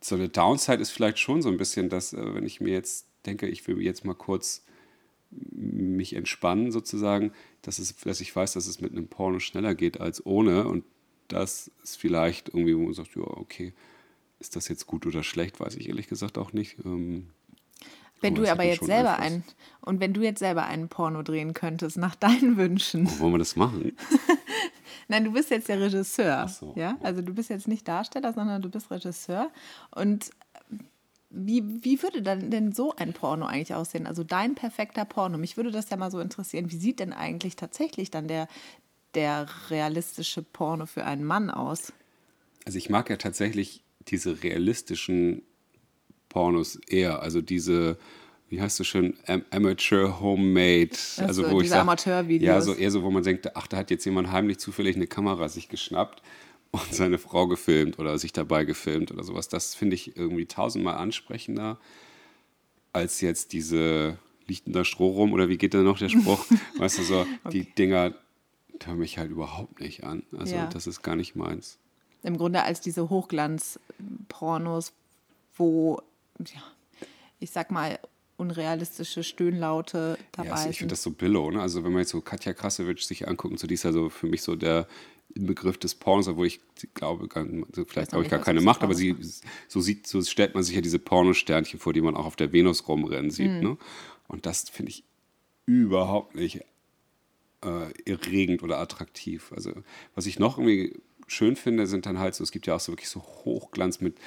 so 0.07 0.15
eine 0.15 0.29
Downside 0.29 0.81
ist 0.81 0.91
vielleicht 0.91 1.19
schon 1.19 1.41
so 1.41 1.49
ein 1.49 1.57
bisschen, 1.57 1.89
dass, 1.89 2.13
äh, 2.13 2.35
wenn 2.35 2.45
ich 2.45 2.61
mir 2.61 2.73
jetzt 2.73 3.07
denke, 3.25 3.47
ich 3.47 3.67
will 3.67 3.81
jetzt 3.81 4.05
mal 4.05 4.13
kurz 4.13 4.63
mich 5.31 6.15
entspannen 6.15 6.71
sozusagen, 6.71 7.31
dass, 7.61 7.79
es, 7.79 7.97
dass 7.97 8.21
ich 8.21 8.33
weiß, 8.33 8.53
dass 8.53 8.67
es 8.67 8.79
mit 8.79 8.91
einem 8.91 9.07
Porno 9.07 9.39
schneller 9.39 9.73
geht 9.73 9.99
als 9.99 10.25
ohne 10.25 10.67
und 10.67 10.85
das 11.27 11.71
ist 11.83 11.97
vielleicht 11.97 12.49
irgendwie, 12.49 12.77
wo 12.77 12.83
man 12.83 12.93
sagt, 12.93 13.15
ja, 13.15 13.23
okay, 13.23 13.73
ist 14.39 14.55
das 14.55 14.67
jetzt 14.67 14.85
gut 14.85 15.07
oder 15.07 15.23
schlecht, 15.23 15.59
weiß 15.59 15.75
ich 15.75 15.89
ehrlich 15.89 16.07
gesagt 16.07 16.37
auch 16.37 16.53
nicht. 16.53 16.77
Ähm, 16.85 17.29
wenn 18.21 18.35
du 18.35 18.49
aber 18.49 18.63
jetzt 18.63 18.85
selber 18.85 19.17
einen 19.17 19.43
und 19.81 19.99
wenn 19.99 20.13
du 20.13 20.21
jetzt 20.21 20.39
selber 20.39 20.65
einen 20.65 20.87
Porno 20.87 21.21
drehen 21.21 21.53
könntest 21.53 21.97
nach 21.97 22.15
deinen 22.15 22.57
Wünschen. 22.57 23.07
Wo 23.07 23.23
wollen 23.23 23.33
wir 23.33 23.39
das 23.39 23.55
machen? 23.55 23.97
Nein, 25.07 25.23
du 25.23 25.31
bist 25.31 25.49
jetzt 25.51 25.69
der 25.69 25.79
Regisseur. 25.79 26.47
So. 26.47 26.73
Ja? 26.75 26.97
Also 27.01 27.21
du 27.21 27.33
bist 27.33 27.49
jetzt 27.49 27.67
nicht 27.67 27.87
Darsteller, 27.87 28.33
sondern 28.33 28.61
du 28.61 28.69
bist 28.69 28.89
Regisseur. 28.89 29.51
Und 29.91 30.31
wie, 31.29 31.83
wie 31.83 32.01
würde 32.01 32.21
dann 32.21 32.49
denn 32.49 32.71
so 32.71 32.95
ein 32.95 33.13
Porno 33.13 33.45
eigentlich 33.45 33.73
aussehen? 33.73 34.07
Also 34.07 34.23
dein 34.23 34.55
perfekter 34.55 35.05
Porno. 35.05 35.37
Mich 35.37 35.57
würde 35.57 35.71
das 35.71 35.89
ja 35.89 35.97
mal 35.97 36.11
so 36.11 36.19
interessieren. 36.19 36.71
Wie 36.71 36.77
sieht 36.77 36.99
denn 36.99 37.13
eigentlich 37.13 37.55
tatsächlich 37.55 38.09
dann 38.09 38.27
der, 38.27 38.47
der 39.15 39.47
realistische 39.69 40.41
Porno 40.41 40.85
für 40.85 41.03
einen 41.03 41.23
Mann 41.23 41.49
aus? 41.49 41.91
Also 42.65 42.77
ich 42.77 42.89
mag 42.89 43.09
ja 43.09 43.17
tatsächlich 43.17 43.83
diese 44.07 44.43
realistischen 44.43 45.41
Pornos 46.29 46.77
eher. 46.87 47.21
Also 47.21 47.41
diese 47.41 47.97
wie 48.49 48.61
heißt 48.61 48.79
es 48.79 48.87
schon, 48.87 49.15
Amateur 49.49 50.19
Homemade. 50.19 50.91
Also, 51.17 51.43
also 51.43 51.51
wo 51.51 51.61
ich 51.61 51.69
sag, 51.69 51.81
Amateurvideos. 51.81 52.47
Ja, 52.47 52.61
so 52.61 52.73
eher 52.73 52.91
so, 52.91 53.03
wo 53.03 53.11
man 53.11 53.23
denkt, 53.23 53.55
ach, 53.55 53.67
da 53.67 53.77
hat 53.77 53.91
jetzt 53.91 54.05
jemand 54.05 54.31
heimlich 54.31 54.59
zufällig 54.59 54.95
eine 54.95 55.07
Kamera 55.07 55.49
sich 55.49 55.69
geschnappt 55.69 56.21
und 56.71 56.93
seine 56.93 57.17
Frau 57.17 57.47
gefilmt 57.47 57.99
oder 57.99 58.17
sich 58.17 58.33
dabei 58.33 58.65
gefilmt 58.65 59.11
oder 59.11 59.23
sowas. 59.23 59.49
Das 59.49 59.75
finde 59.75 59.95
ich 59.95 60.15
irgendwie 60.15 60.45
tausendmal 60.45 60.95
ansprechender 60.95 61.79
als 62.95 63.21
jetzt 63.21 63.51
diese 63.51 64.17
liegt 64.47 64.63
da 64.73 64.85
Stroh 64.85 65.09
rum 65.09 65.33
oder 65.33 65.49
wie 65.49 65.57
geht 65.57 65.73
da 65.73 65.79
noch 65.79 65.97
der 65.97 66.09
Spruch? 66.09 66.45
weißt 66.77 66.99
du, 66.99 67.03
so 67.03 67.19
okay. 67.19 67.49
die 67.51 67.63
Dinger 67.75 68.13
hören 68.83 68.99
mich 68.99 69.17
halt 69.17 69.31
überhaupt 69.31 69.79
nicht 69.81 70.03
an. 70.03 70.23
Also 70.37 70.55
ja. 70.55 70.67
das 70.67 70.87
ist 70.87 71.01
gar 71.01 71.15
nicht 71.15 71.35
meins. 71.35 71.77
Im 72.23 72.37
Grunde 72.37 72.63
als 72.63 72.81
diese 72.81 73.09
Hochglanz-Pornos, 73.09 74.93
wo, 75.55 76.01
ja, 76.39 76.63
ich 77.39 77.51
sag 77.51 77.71
mal, 77.71 77.99
unrealistische 78.37 79.23
Stöhnlaute 79.23 80.17
dabei 80.31 80.47
ja, 80.47 80.53
also 80.55 80.69
ich 80.69 80.79
finde 80.79 80.93
das 80.93 81.03
so 81.03 81.11
billow, 81.11 81.51
ne? 81.51 81.61
Also 81.61 81.83
wenn 81.83 81.91
man 81.91 82.01
jetzt 82.01 82.11
so 82.11 82.21
Katja 82.21 82.53
Krasowitsch 82.53 83.03
sich 83.03 83.27
anguckt, 83.27 83.57
so 83.59 83.67
die 83.67 83.75
ist 83.75 83.83
ja 83.83 83.93
so 83.93 84.09
für 84.09 84.27
mich 84.27 84.41
so 84.41 84.55
der 84.55 84.87
Begriff 85.33 85.77
des 85.77 85.95
Pornos, 85.95 86.27
obwohl 86.27 86.47
ich 86.47 86.59
glaube, 86.93 87.27
vielleicht 87.87 88.11
glaube 88.11 88.23
ich 88.23 88.31
gar 88.31 88.41
keine 88.41 88.61
Macht, 88.61 88.83
aber 88.83 88.93
sie 88.93 89.15
so 89.67 89.81
sieht, 89.81 90.07
so 90.07 90.21
stellt 90.21 90.53
man 90.53 90.63
sich 90.63 90.75
ja 90.75 90.81
diese 90.81 90.99
Pornosternchen 90.99 91.79
vor, 91.79 91.93
die 91.93 92.01
man 92.01 92.15
auch 92.15 92.25
auf 92.25 92.35
der 92.35 92.51
Venus 92.53 92.87
rumrennen 92.87 93.31
sieht, 93.31 93.51
mhm. 93.51 93.59
ne? 93.61 93.77
Und 94.27 94.45
das 94.45 94.69
finde 94.69 94.91
ich 94.91 95.03
überhaupt 95.65 96.35
nicht 96.35 96.61
äh, 97.63 97.91
erregend 98.05 98.63
oder 98.63 98.79
attraktiv. 98.79 99.51
Also 99.55 99.71
was 100.13 100.25
ich 100.25 100.39
noch 100.39 100.57
irgendwie 100.57 100.93
schön 101.27 101.55
finde, 101.55 101.87
sind 101.87 102.05
dann 102.05 102.19
halt 102.19 102.35
so, 102.35 102.43
es 102.43 102.51
gibt 102.51 102.67
ja 102.67 102.75
auch 102.75 102.79
so 102.79 102.91
wirklich 102.91 103.09
so 103.09 103.21
Hochglanz 103.21 103.99
mit 103.99 104.17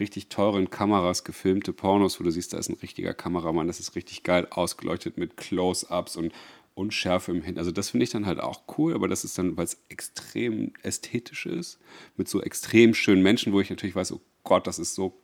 richtig 0.00 0.28
teuren 0.28 0.70
Kameras 0.70 1.24
gefilmte 1.24 1.72
Pornos, 1.72 2.20
wo 2.20 2.24
du 2.24 2.30
siehst, 2.30 2.52
da 2.52 2.58
ist 2.58 2.68
ein 2.68 2.76
richtiger 2.80 3.14
Kameramann, 3.14 3.66
das 3.66 3.80
ist 3.80 3.96
richtig 3.96 4.22
geil 4.22 4.46
ausgeleuchtet 4.50 5.18
mit 5.18 5.36
Close-ups 5.36 6.16
und 6.16 6.32
Unschärfe 6.74 7.32
im 7.32 7.42
Hin. 7.42 7.58
Also 7.58 7.70
das 7.70 7.90
finde 7.90 8.04
ich 8.04 8.10
dann 8.10 8.26
halt 8.26 8.38
auch 8.38 8.62
cool, 8.76 8.94
aber 8.94 9.08
das 9.08 9.24
ist 9.24 9.38
dann, 9.38 9.56
weil 9.56 9.64
es 9.64 9.80
extrem 9.88 10.72
ästhetisch 10.82 11.46
ist, 11.46 11.78
mit 12.16 12.28
so 12.28 12.42
extrem 12.42 12.92
schönen 12.92 13.22
Menschen, 13.22 13.52
wo 13.52 13.60
ich 13.60 13.70
natürlich 13.70 13.96
weiß, 13.96 14.12
oh 14.12 14.20
Gott, 14.44 14.66
das 14.66 14.78
ist 14.78 14.94
so 14.94 15.14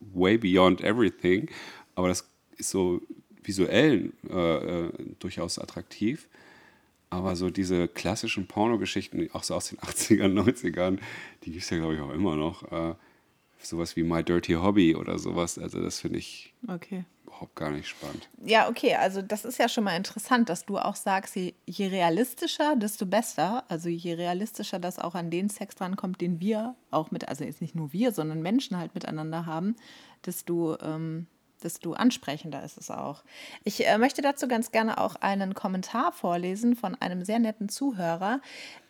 way 0.00 0.36
beyond 0.36 0.82
everything, 0.82 1.48
aber 1.94 2.08
das 2.08 2.28
ist 2.56 2.70
so 2.70 3.00
visuell 3.42 4.12
äh, 4.28 4.86
äh, 4.86 4.92
durchaus 5.18 5.58
attraktiv. 5.58 6.28
Aber 7.08 7.34
so 7.34 7.50
diese 7.50 7.88
klassischen 7.88 8.46
Pornogeschichten, 8.46 9.30
auch 9.32 9.42
so 9.42 9.54
aus 9.54 9.70
den 9.70 9.78
80ern, 9.80 10.32
90ern, 10.32 10.98
die 11.42 11.52
gibt 11.52 11.64
es 11.64 11.70
ja, 11.70 11.78
glaube 11.78 11.94
ich, 11.94 12.00
auch 12.00 12.12
immer 12.12 12.36
noch. 12.36 12.70
Äh, 12.70 12.94
sowas 13.66 13.96
wie 13.96 14.02
My 14.02 14.22
Dirty 14.22 14.54
Hobby 14.54 14.94
oder 14.94 15.18
sowas. 15.18 15.58
Also 15.58 15.80
das 15.82 16.00
finde 16.00 16.18
ich 16.18 16.54
okay. 16.68 17.04
überhaupt 17.24 17.56
gar 17.56 17.70
nicht 17.70 17.88
spannend. 17.88 18.28
Ja, 18.44 18.68
okay, 18.68 18.94
also 18.94 19.22
das 19.22 19.44
ist 19.44 19.58
ja 19.58 19.68
schon 19.68 19.84
mal 19.84 19.96
interessant, 19.96 20.48
dass 20.48 20.66
du 20.66 20.78
auch 20.78 20.96
sagst, 20.96 21.36
je, 21.36 21.54
je 21.66 21.86
realistischer, 21.88 22.76
desto 22.76 23.06
besser. 23.06 23.64
Also 23.68 23.88
je 23.88 24.14
realistischer 24.14 24.78
das 24.78 24.98
auch 24.98 25.14
an 25.14 25.30
den 25.30 25.48
Sex 25.48 25.74
drankommt, 25.74 26.20
den 26.20 26.40
wir 26.40 26.74
auch 26.90 27.10
mit, 27.10 27.28
also 27.28 27.44
jetzt 27.44 27.60
nicht 27.60 27.74
nur 27.74 27.92
wir, 27.92 28.12
sondern 28.12 28.42
Menschen 28.42 28.76
halt 28.76 28.94
miteinander 28.94 29.46
haben, 29.46 29.76
desto 30.24 30.78
ähm, 30.80 31.26
desto 31.60 31.92
ansprechender 31.92 32.62
ist 32.64 32.78
es 32.78 32.90
auch. 32.90 33.22
Ich 33.64 33.86
äh, 33.86 33.98
möchte 33.98 34.22
dazu 34.22 34.48
ganz 34.48 34.72
gerne 34.72 34.98
auch 34.98 35.16
einen 35.16 35.54
Kommentar 35.54 36.12
vorlesen 36.12 36.76
von 36.76 36.94
einem 36.94 37.24
sehr 37.24 37.38
netten 37.38 37.68
Zuhörer, 37.68 38.40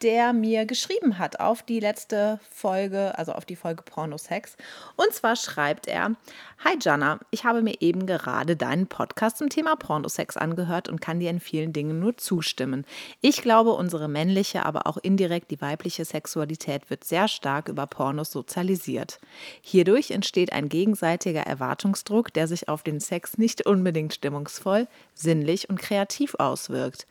der 0.02 0.32
mir 0.32 0.66
geschrieben 0.66 1.18
hat 1.18 1.40
auf 1.40 1.62
die 1.62 1.80
letzte 1.80 2.40
Folge, 2.50 3.16
also 3.18 3.32
auf 3.32 3.44
die 3.44 3.56
Folge 3.56 3.82
Pornosex. 3.82 4.56
Und 4.96 5.12
zwar 5.12 5.36
schreibt 5.36 5.86
er: 5.86 6.16
Hi 6.64 6.76
Jana, 6.80 7.20
ich 7.30 7.44
habe 7.44 7.62
mir 7.62 7.80
eben 7.80 8.06
gerade 8.06 8.56
deinen 8.56 8.86
Podcast 8.86 9.38
zum 9.38 9.48
Thema 9.48 9.76
Pornosex 9.76 10.36
angehört 10.36 10.88
und 10.88 11.00
kann 11.00 11.20
dir 11.20 11.30
in 11.30 11.40
vielen 11.40 11.72
Dingen 11.72 11.98
nur 12.00 12.16
zustimmen. 12.16 12.84
Ich 13.20 13.42
glaube, 13.42 13.72
unsere 13.72 14.08
männliche, 14.08 14.64
aber 14.64 14.86
auch 14.86 14.96
indirekt 14.96 15.50
die 15.50 15.60
weibliche 15.60 16.04
Sexualität 16.04 16.90
wird 16.90 17.04
sehr 17.04 17.28
stark 17.28 17.68
über 17.68 17.86
Pornos 17.86 18.30
sozialisiert. 18.30 19.20
Hierdurch 19.62 20.10
entsteht 20.10 20.52
ein 20.52 20.68
gegenseitiger 20.68 21.42
Erwartungsdruck, 21.42 22.32
der 22.32 22.46
sich 22.46 22.59
sich 22.60 22.68
auf 22.68 22.82
den 22.82 23.00
Sex 23.00 23.38
nicht 23.38 23.66
unbedingt 23.66 24.14
stimmungsvoll, 24.14 24.86
sinnlich 25.14 25.68
und 25.68 25.80
kreativ 25.80 26.34
auswirkt. 26.38 27.06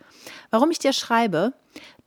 Warum 0.52 0.72
ich 0.72 0.80
dir 0.80 0.94
schreibe? 0.94 1.54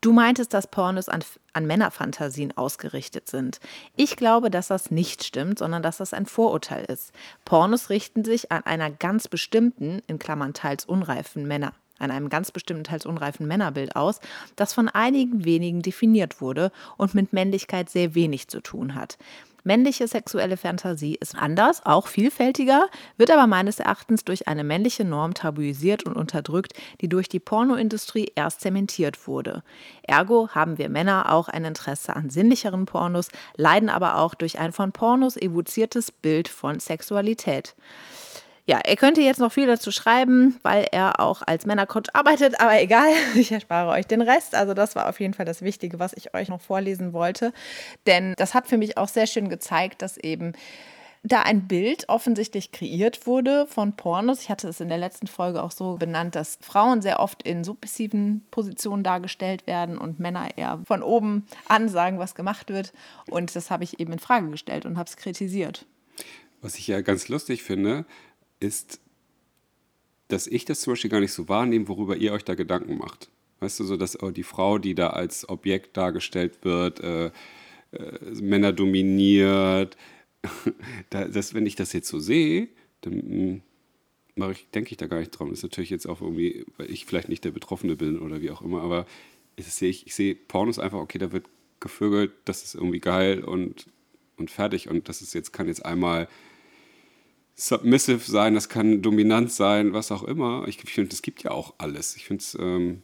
Du 0.01 0.13
meintest, 0.13 0.53
dass 0.53 0.67
Pornos 0.67 1.09
an, 1.09 1.23
an 1.53 1.67
Männerfantasien 1.67 2.57
ausgerichtet 2.57 3.29
sind. 3.29 3.61
Ich 3.95 4.17
glaube, 4.17 4.51
dass 4.51 4.69
das 4.69 4.91
nicht 4.91 5.23
stimmt, 5.23 5.61
sondern 5.61 5.83
dass 5.83 5.99
das 5.99 6.13
ein 6.13 6.27
Vorurteil 6.27 6.85
ist. 6.87 7.13
Pornos 7.45 7.89
richten 7.89 8.25
sich 8.25 8.51
an 8.51 8.65
einer 8.65 8.91
ganz 8.91 9.29
bestimmten, 9.29 10.03
in 10.09 10.19
Klammern 10.19 10.55
teils 10.55 10.85
unreifen 10.85 11.47
Männer 11.47 11.75
an 11.99 12.11
einem 12.11 12.31
ganz 12.31 12.51
bestimmten, 12.51 12.83
teils 12.83 13.07
unreifen 13.07 13.47
Männerbild 13.47 13.95
aus, 13.95 14.19
das 14.57 14.75
von 14.75 14.89
einigen 14.89 15.45
wenigen 15.45 15.83
definiert 15.83 16.41
wurde 16.41 16.73
und 16.97 17.15
mit 17.15 17.33
Männlichkeit 17.33 17.91
sehr 17.91 18.17
wenig 18.17 18.49
zu 18.49 18.61
tun 18.61 18.97
hat. 18.97 19.19
Männliche 19.65 20.09
sexuelle 20.09 20.57
Fantasie 20.57 21.15
ist 21.15 21.37
anders, 21.37 21.87
auch 21.87 22.09
vielfältiger, 22.09 22.89
wird 23.17 23.31
aber 23.31 23.47
meines 23.47 23.79
Erachtens 23.79 24.25
durch 24.25 24.49
eine 24.49 24.65
männliche 24.65 25.05
Norm 25.05 25.35
tabuisiert 25.35 26.03
und 26.03 26.17
unterdrückt, 26.17 26.73
die 27.01 27.09
durch 27.09 27.29
die 27.29 27.39
Pornoindustrie 27.39 28.33
erst 28.35 28.61
zementiert 28.61 29.29
wurde. 29.29 29.63
Ergo 30.03 30.49
haben 30.49 30.79
wir 30.79 30.89
Männer 30.89 31.33
auch 31.33 31.49
ein 31.49 31.65
Interesse 31.65 32.17
an 32.17 32.29
sinnlicheren 32.29 32.87
Pornos, 32.87 33.29
leiden 33.57 33.89
aber 33.89 34.17
auch 34.17 34.35
durch 34.35 34.59
ein 34.59 34.73
von 34.73 34.91
Pornos 34.91 35.37
evoziertes 35.37 36.11
Bild 36.11 36.49
von 36.49 36.81
Sexualität. 36.81 37.77
Ja, 38.65 38.79
er 38.79 38.95
könnte 38.95 39.21
jetzt 39.21 39.41
noch 39.41 39.53
viel 39.53 39.67
dazu 39.67 39.91
schreiben, 39.91 40.59
weil 40.63 40.87
er 40.93 41.19
auch 41.19 41.43
als 41.45 41.67
Männercoach 41.67 42.15
arbeitet, 42.15 42.61
aber 42.61 42.81
egal, 42.81 43.09
ich 43.35 43.51
erspare 43.51 43.91
euch 43.91 44.07
den 44.07 44.23
Rest. 44.23 44.55
Also 44.55 44.73
das 44.73 44.95
war 44.95 45.09
auf 45.09 45.19
jeden 45.19 45.35
Fall 45.35 45.47
das 45.47 45.63
Wichtige, 45.63 45.99
was 45.99 46.13
ich 46.13 46.35
euch 46.35 46.49
noch 46.49 46.61
vorlesen 46.61 47.13
wollte. 47.13 47.53
Denn 48.07 48.35
das 48.37 48.55
hat 48.55 48.69
für 48.69 48.79
mich 48.79 48.97
auch 48.99 49.09
sehr 49.09 49.27
schön 49.27 49.49
gezeigt, 49.49 50.01
dass 50.01 50.17
eben 50.17 50.53
da 51.25 51.43
ein 51.43 51.69
Bild 51.69 52.09
offensichtlich 52.09 52.73
kreiert 52.73 53.27
wurde 53.27 53.67
von 53.69 53.95
Pornos. 53.95 54.43
Ich 54.43 54.51
hatte 54.51 54.69
es 54.69 54.81
in 54.81 54.89
der 54.89 54.99
letzten 54.99 55.29
Folge 55.29 55.63
auch 55.63 55.71
so 55.71 55.97
benannt, 55.97 56.35
dass 56.35 56.59
Frauen 56.61 57.01
sehr 57.01 57.21
oft 57.21 57.43
in 57.43 57.63
submissiven 57.63 58.45
Positionen 58.51 59.05
dargestellt 59.05 59.67
werden 59.67 59.99
und 59.99 60.19
Männer 60.19 60.49
eher 60.57 60.81
von 60.85 61.03
oben 61.03 61.47
ansagen, 61.69 62.19
was 62.19 62.35
gemacht 62.35 62.71
wird. 62.71 62.93
Und 63.29 63.55
das 63.55 63.71
habe 63.71 63.85
ich 63.85 64.01
eben 64.01 64.13
in 64.13 64.19
Frage 64.19 64.51
gestellt 64.51 64.85
und 64.85 64.99
habe 64.99 65.09
es 65.09 65.17
kritisiert. 65.17 65.87
Was 66.61 66.77
ich 66.77 66.87
ja 66.87 67.01
ganz 67.01 67.29
lustig 67.29 67.63
finde, 67.63 68.05
ist, 68.63 69.01
dass 70.29 70.47
ich 70.47 70.65
das 70.65 70.81
zum 70.81 70.93
Beispiel 70.93 71.11
gar 71.11 71.21
nicht 71.21 71.33
so 71.33 71.49
wahrnehme, 71.49 71.89
worüber 71.89 72.17
ihr 72.17 72.33
euch 72.33 72.45
da 72.45 72.55
Gedanken 72.55 72.97
macht. 72.97 73.31
Weißt 73.61 73.81
du, 73.81 73.85
so 73.85 73.97
dass 73.97 74.21
oh, 74.23 74.31
die 74.31 74.43
Frau, 74.43 74.79
die 74.79 74.95
da 74.95 75.11
als 75.11 75.49
Objekt 75.49 75.97
dargestellt 75.97 76.65
wird, 76.65 77.01
äh, 77.01 77.27
äh, 77.27 77.31
Männer 78.41 78.73
dominiert, 78.73 79.97
da, 81.11 81.27
dass, 81.27 81.55
wenn 81.55 81.67
ich 81.67 81.77
das 81.77 81.93
jetzt 81.93 82.09
so 82.09 82.19
sehe, 82.19 82.69
dann 83.03 83.13
hm, 83.13 83.63
mache 84.35 84.53
ich, 84.53 84.69
denke 84.71 84.91
ich 84.91 84.97
da 84.97 85.07
gar 85.07 85.19
nicht 85.19 85.31
dran. 85.31 85.51
Das 85.51 85.59
ist 85.59 85.65
natürlich 85.65 85.91
jetzt 85.91 86.07
auch 86.07 86.23
irgendwie, 86.23 86.65
weil 86.77 86.91
ich 86.91 87.07
vielleicht 87.07 87.29
nicht 87.29 87.45
der 87.45 87.51
Betroffene 87.51 87.97
bin 87.97 88.19
oder 88.19 88.41
wie 88.41 88.51
auch 88.51 88.63
immer, 88.63 88.83
aber 88.83 89.07
ich 89.57 89.67
sehe, 89.67 89.91
ich 89.91 90.15
sehe 90.15 90.35
Pornos 90.35 90.79
einfach, 90.79 90.99
okay, 90.99 91.19
da 91.19 91.33
wird 91.33 91.47
gevögelt, 91.81 92.33
das 92.47 92.65
ist 92.65 92.75
irgendwie 92.75 93.01
geil 93.01 93.45
und, 93.45 93.87
und 94.37 94.51
fertig. 94.51 94.89
Und 94.89 95.09
das 95.09 95.21
ist 95.21 95.35
jetzt, 95.35 95.53
kann 95.53 95.69
jetzt 95.69 95.85
einmal 95.85 96.29
submissive 97.55 98.31
sein, 98.31 98.55
das 98.55 98.69
kann 98.69 99.03
dominant 99.03 99.53
sein, 99.53 99.93
was 99.93 100.11
auch 100.11 100.23
immer. 100.23 100.67
Ich, 100.67 100.83
ich 100.83 100.93
finde, 100.93 101.13
es 101.13 101.23
gibt 101.23 101.43
ja 101.43 101.51
auch 101.51 101.75
alles. 101.79 102.17
Ich 102.17 102.27
finde 102.27 102.43
es. 102.43 102.57
Ähm, 102.59 103.03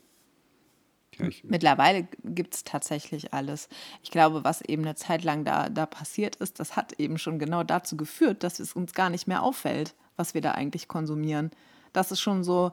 ja, 1.19 1.27
Mittlerweile 1.43 2.07
gibt 2.25 2.55
es 2.55 2.65
tatsächlich 2.65 3.35
alles. 3.35 3.69
Ich 4.03 4.11
glaube, 4.11 4.45
was 4.45 4.63
eben 4.63 4.85
eine 4.85 4.95
Zeit 4.95 5.25
lang 5.25 5.45
da, 5.45 5.69
da 5.69 5.85
passiert 5.85 6.37
ist, 6.37 6.61
das 6.61 6.77
hat 6.77 6.93
eben 7.01 7.19
schon 7.19 7.39
genau 7.39 7.65
dazu 7.65 7.97
geführt, 7.97 8.45
dass 8.45 8.61
es 8.61 8.73
uns 8.73 8.93
gar 8.95 9.11
nicht 9.11 9.27
mehr 9.27 9.43
auffällt, 9.43 9.95
was 10.17 10.35
wir 10.35 10.41
da 10.41 10.53
eigentlich 10.53 10.87
konsumieren. 10.87 11.51
Das 11.93 12.13
ist 12.13 12.21
schon 12.21 12.45
so, 12.45 12.71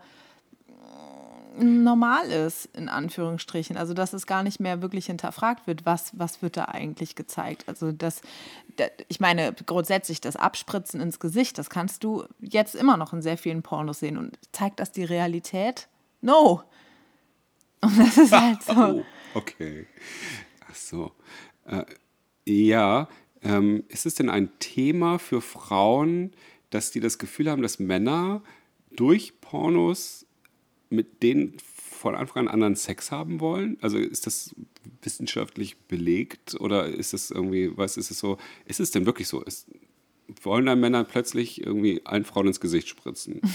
normal 1.58 2.30
ist, 2.30 2.70
in 2.74 2.90
Anführungsstrichen. 2.90 3.78
Also, 3.78 3.94
dass 3.94 4.14
es 4.14 4.28
gar 4.28 4.44
nicht 4.44 4.60
mehr 4.60 4.82
wirklich 4.82 5.08
hinterfragt 5.08 5.68
wird, 5.68 5.86
was, 5.86 6.18
was 6.18 6.42
wird 6.42 6.58
da 6.58 6.66
eigentlich 6.66 7.16
gezeigt. 7.16 7.66
Also, 7.68 7.92
das, 7.92 8.22
ich 9.08 9.20
meine, 9.20 9.54
grundsätzlich 9.66 10.22
das 10.22 10.36
Abspritzen 10.36 11.02
ins 11.02 11.20
Gesicht, 11.20 11.58
das 11.58 11.70
kannst 11.70 12.04
du 12.04 12.26
jetzt 12.40 12.76
immer 12.76 12.98
noch 12.98 13.14
in 13.14 13.22
sehr 13.22 13.38
vielen 13.38 13.64
Pornos 13.64 14.00
sehen. 14.00 14.18
Und 14.18 14.38
zeigt 14.52 14.80
das 14.80 14.92
die 14.92 15.04
Realität? 15.04 15.88
No. 16.22 16.64
Und 17.82 18.00
das 18.00 18.18
ist 18.18 18.32
halt 18.32 18.64
so. 18.64 18.74
Oh, 18.76 19.04
okay. 19.36 19.88
Ach 20.70 20.76
so. 20.76 21.12
Äh, 21.66 21.86
ja, 22.46 23.08
ähm, 23.42 23.84
ist 23.90 24.06
es 24.06 24.16
denn 24.16 24.30
ein 24.30 24.50
Thema 24.60 25.20
für 25.20 25.42
Frauen, 25.42 26.32
dass 26.70 26.92
die 26.92 27.00
das 27.00 27.18
Gefühl 27.18 27.50
haben, 27.50 27.62
dass 27.62 27.80
Männer 27.80 28.42
durch 28.92 29.40
Pornos 29.42 30.26
mit 30.96 31.24
denen 31.24 31.58
von 31.60 32.16
Anfang 32.16 32.48
an 32.48 32.54
anderen 32.54 32.76
Sex 32.76 33.12
haben 33.12 33.40
wollen? 33.40 33.78
Also 33.82 33.98
ist 33.98 34.28
das 34.28 34.56
wissenschaftlich 35.02 35.78
belegt 35.88 36.56
oder 36.60 36.88
ist 36.88 37.14
es 37.14 37.32
irgendwie, 37.32 37.76
was 37.76 37.98
ist 37.98 38.12
es 38.12 38.20
so, 38.20 38.38
ist 38.66 38.80
es 38.80 38.92
denn 38.92 39.06
wirklich 39.06 39.28
so? 39.28 39.42
Ist, 39.42 39.68
wollen 40.42 40.66
da 40.66 40.76
Männer 40.76 41.04
plötzlich 41.04 41.66
irgendwie 41.66 42.02
allen 42.06 42.26
Frauen 42.26 42.48
ins 42.48 42.60
Gesicht 42.60 42.88
spritzen? 42.88 43.42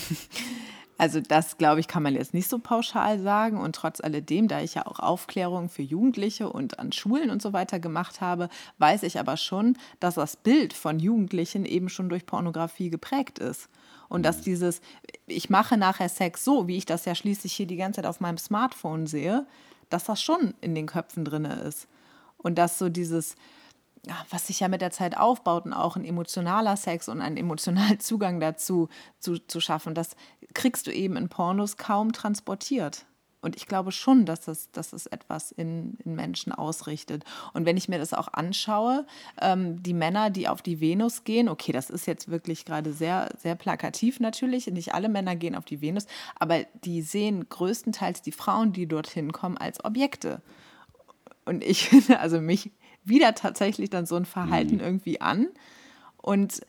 Also 1.00 1.18
das, 1.18 1.56
glaube 1.56 1.80
ich, 1.80 1.88
kann 1.88 2.02
man 2.02 2.14
jetzt 2.14 2.34
nicht 2.34 2.50
so 2.50 2.58
pauschal 2.58 3.18
sagen. 3.20 3.56
Und 3.56 3.74
trotz 3.74 4.02
alledem, 4.02 4.48
da 4.48 4.60
ich 4.60 4.74
ja 4.74 4.84
auch 4.84 4.98
Aufklärung 4.98 5.70
für 5.70 5.80
Jugendliche 5.80 6.50
und 6.50 6.78
an 6.78 6.92
Schulen 6.92 7.30
und 7.30 7.40
so 7.40 7.54
weiter 7.54 7.80
gemacht 7.80 8.20
habe, 8.20 8.50
weiß 8.76 9.04
ich 9.04 9.18
aber 9.18 9.38
schon, 9.38 9.78
dass 9.98 10.16
das 10.16 10.36
Bild 10.36 10.74
von 10.74 10.98
Jugendlichen 10.98 11.64
eben 11.64 11.88
schon 11.88 12.10
durch 12.10 12.26
Pornografie 12.26 12.90
geprägt 12.90 13.38
ist. 13.38 13.70
Und 14.10 14.24
dass 14.24 14.42
dieses, 14.42 14.82
ich 15.26 15.48
mache 15.48 15.78
nachher 15.78 16.08
Sex 16.08 16.44
so, 16.44 16.66
wie 16.66 16.76
ich 16.76 16.84
das 16.84 17.06
ja 17.06 17.14
schließlich 17.14 17.54
hier 17.54 17.66
die 17.66 17.76
ganze 17.76 17.98
Zeit 17.98 18.06
auf 18.06 18.20
meinem 18.20 18.38
Smartphone 18.38 19.06
sehe, 19.06 19.46
dass 19.88 20.04
das 20.04 20.20
schon 20.20 20.52
in 20.60 20.74
den 20.74 20.86
Köpfen 20.86 21.24
drin 21.24 21.44
ist. 21.44 21.86
Und 22.36 22.58
dass 22.58 22.76
so 22.76 22.88
dieses, 22.88 23.36
was 24.28 24.48
sich 24.48 24.60
ja 24.60 24.68
mit 24.68 24.80
der 24.80 24.90
Zeit 24.90 25.16
aufbaut 25.16 25.64
und 25.64 25.72
auch 25.72 25.94
ein 25.94 26.04
emotionaler 26.04 26.76
Sex 26.76 27.08
und 27.08 27.20
einen 27.20 27.36
emotionalen 27.36 28.00
Zugang 28.00 28.40
dazu 28.40 28.88
zu, 29.20 29.38
zu 29.38 29.60
schaffen, 29.60 29.94
das 29.94 30.16
kriegst 30.54 30.88
du 30.88 30.92
eben 30.92 31.16
in 31.16 31.28
Pornos 31.28 31.76
kaum 31.76 32.12
transportiert. 32.12 33.06
Und 33.42 33.56
ich 33.56 33.66
glaube 33.66 33.90
schon, 33.90 34.26
dass 34.26 34.42
das, 34.42 34.70
dass 34.70 34.90
das 34.90 35.06
etwas 35.06 35.50
in, 35.50 35.96
in 36.04 36.14
Menschen 36.14 36.52
ausrichtet. 36.52 37.24
Und 37.54 37.64
wenn 37.64 37.76
ich 37.76 37.88
mir 37.88 37.98
das 37.98 38.12
auch 38.12 38.28
anschaue, 38.28 39.06
ähm, 39.40 39.82
die 39.82 39.94
Männer, 39.94 40.28
die 40.28 40.46
auf 40.48 40.60
die 40.60 40.80
Venus 40.80 41.24
gehen, 41.24 41.48
okay, 41.48 41.72
das 41.72 41.88
ist 41.88 42.06
jetzt 42.06 42.30
wirklich 42.30 42.64
gerade 42.66 42.92
sehr, 42.92 43.30
sehr 43.38 43.54
plakativ 43.54 44.20
natürlich. 44.20 44.66
Nicht 44.66 44.94
alle 44.94 45.08
Männer 45.08 45.36
gehen 45.36 45.54
auf 45.54 45.64
die 45.64 45.80
Venus, 45.80 46.06
aber 46.38 46.64
die 46.84 47.00
sehen 47.00 47.48
größtenteils 47.48 48.20
die 48.20 48.32
Frauen, 48.32 48.72
die 48.72 48.86
dorthin 48.86 49.32
kommen, 49.32 49.56
als 49.56 49.82
Objekte. 49.84 50.42
Und 51.46 51.64
ich 51.64 51.88
finde 51.88 52.20
also 52.20 52.40
mich 52.40 52.70
wieder 53.04 53.34
tatsächlich 53.34 53.88
dann 53.88 54.04
so 54.04 54.16
ein 54.16 54.26
Verhalten 54.26 54.76
mhm. 54.76 54.80
irgendwie 54.80 55.20
an. 55.22 55.48
Und 56.18 56.60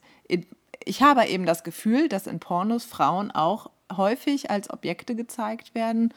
ich 0.86 1.02
habe 1.02 1.26
eben 1.26 1.46
das 1.46 1.66
Gefühl, 1.66 2.08
dass 2.08 2.28
in 2.28 2.40
Pornos 2.40 2.86
Frauen 2.86 3.32
auch 3.32 3.70
häufig 3.92 4.50
als 4.50 4.70
Objekte 4.70 5.16
gezeigt 5.16 5.76
werden 5.76 6.14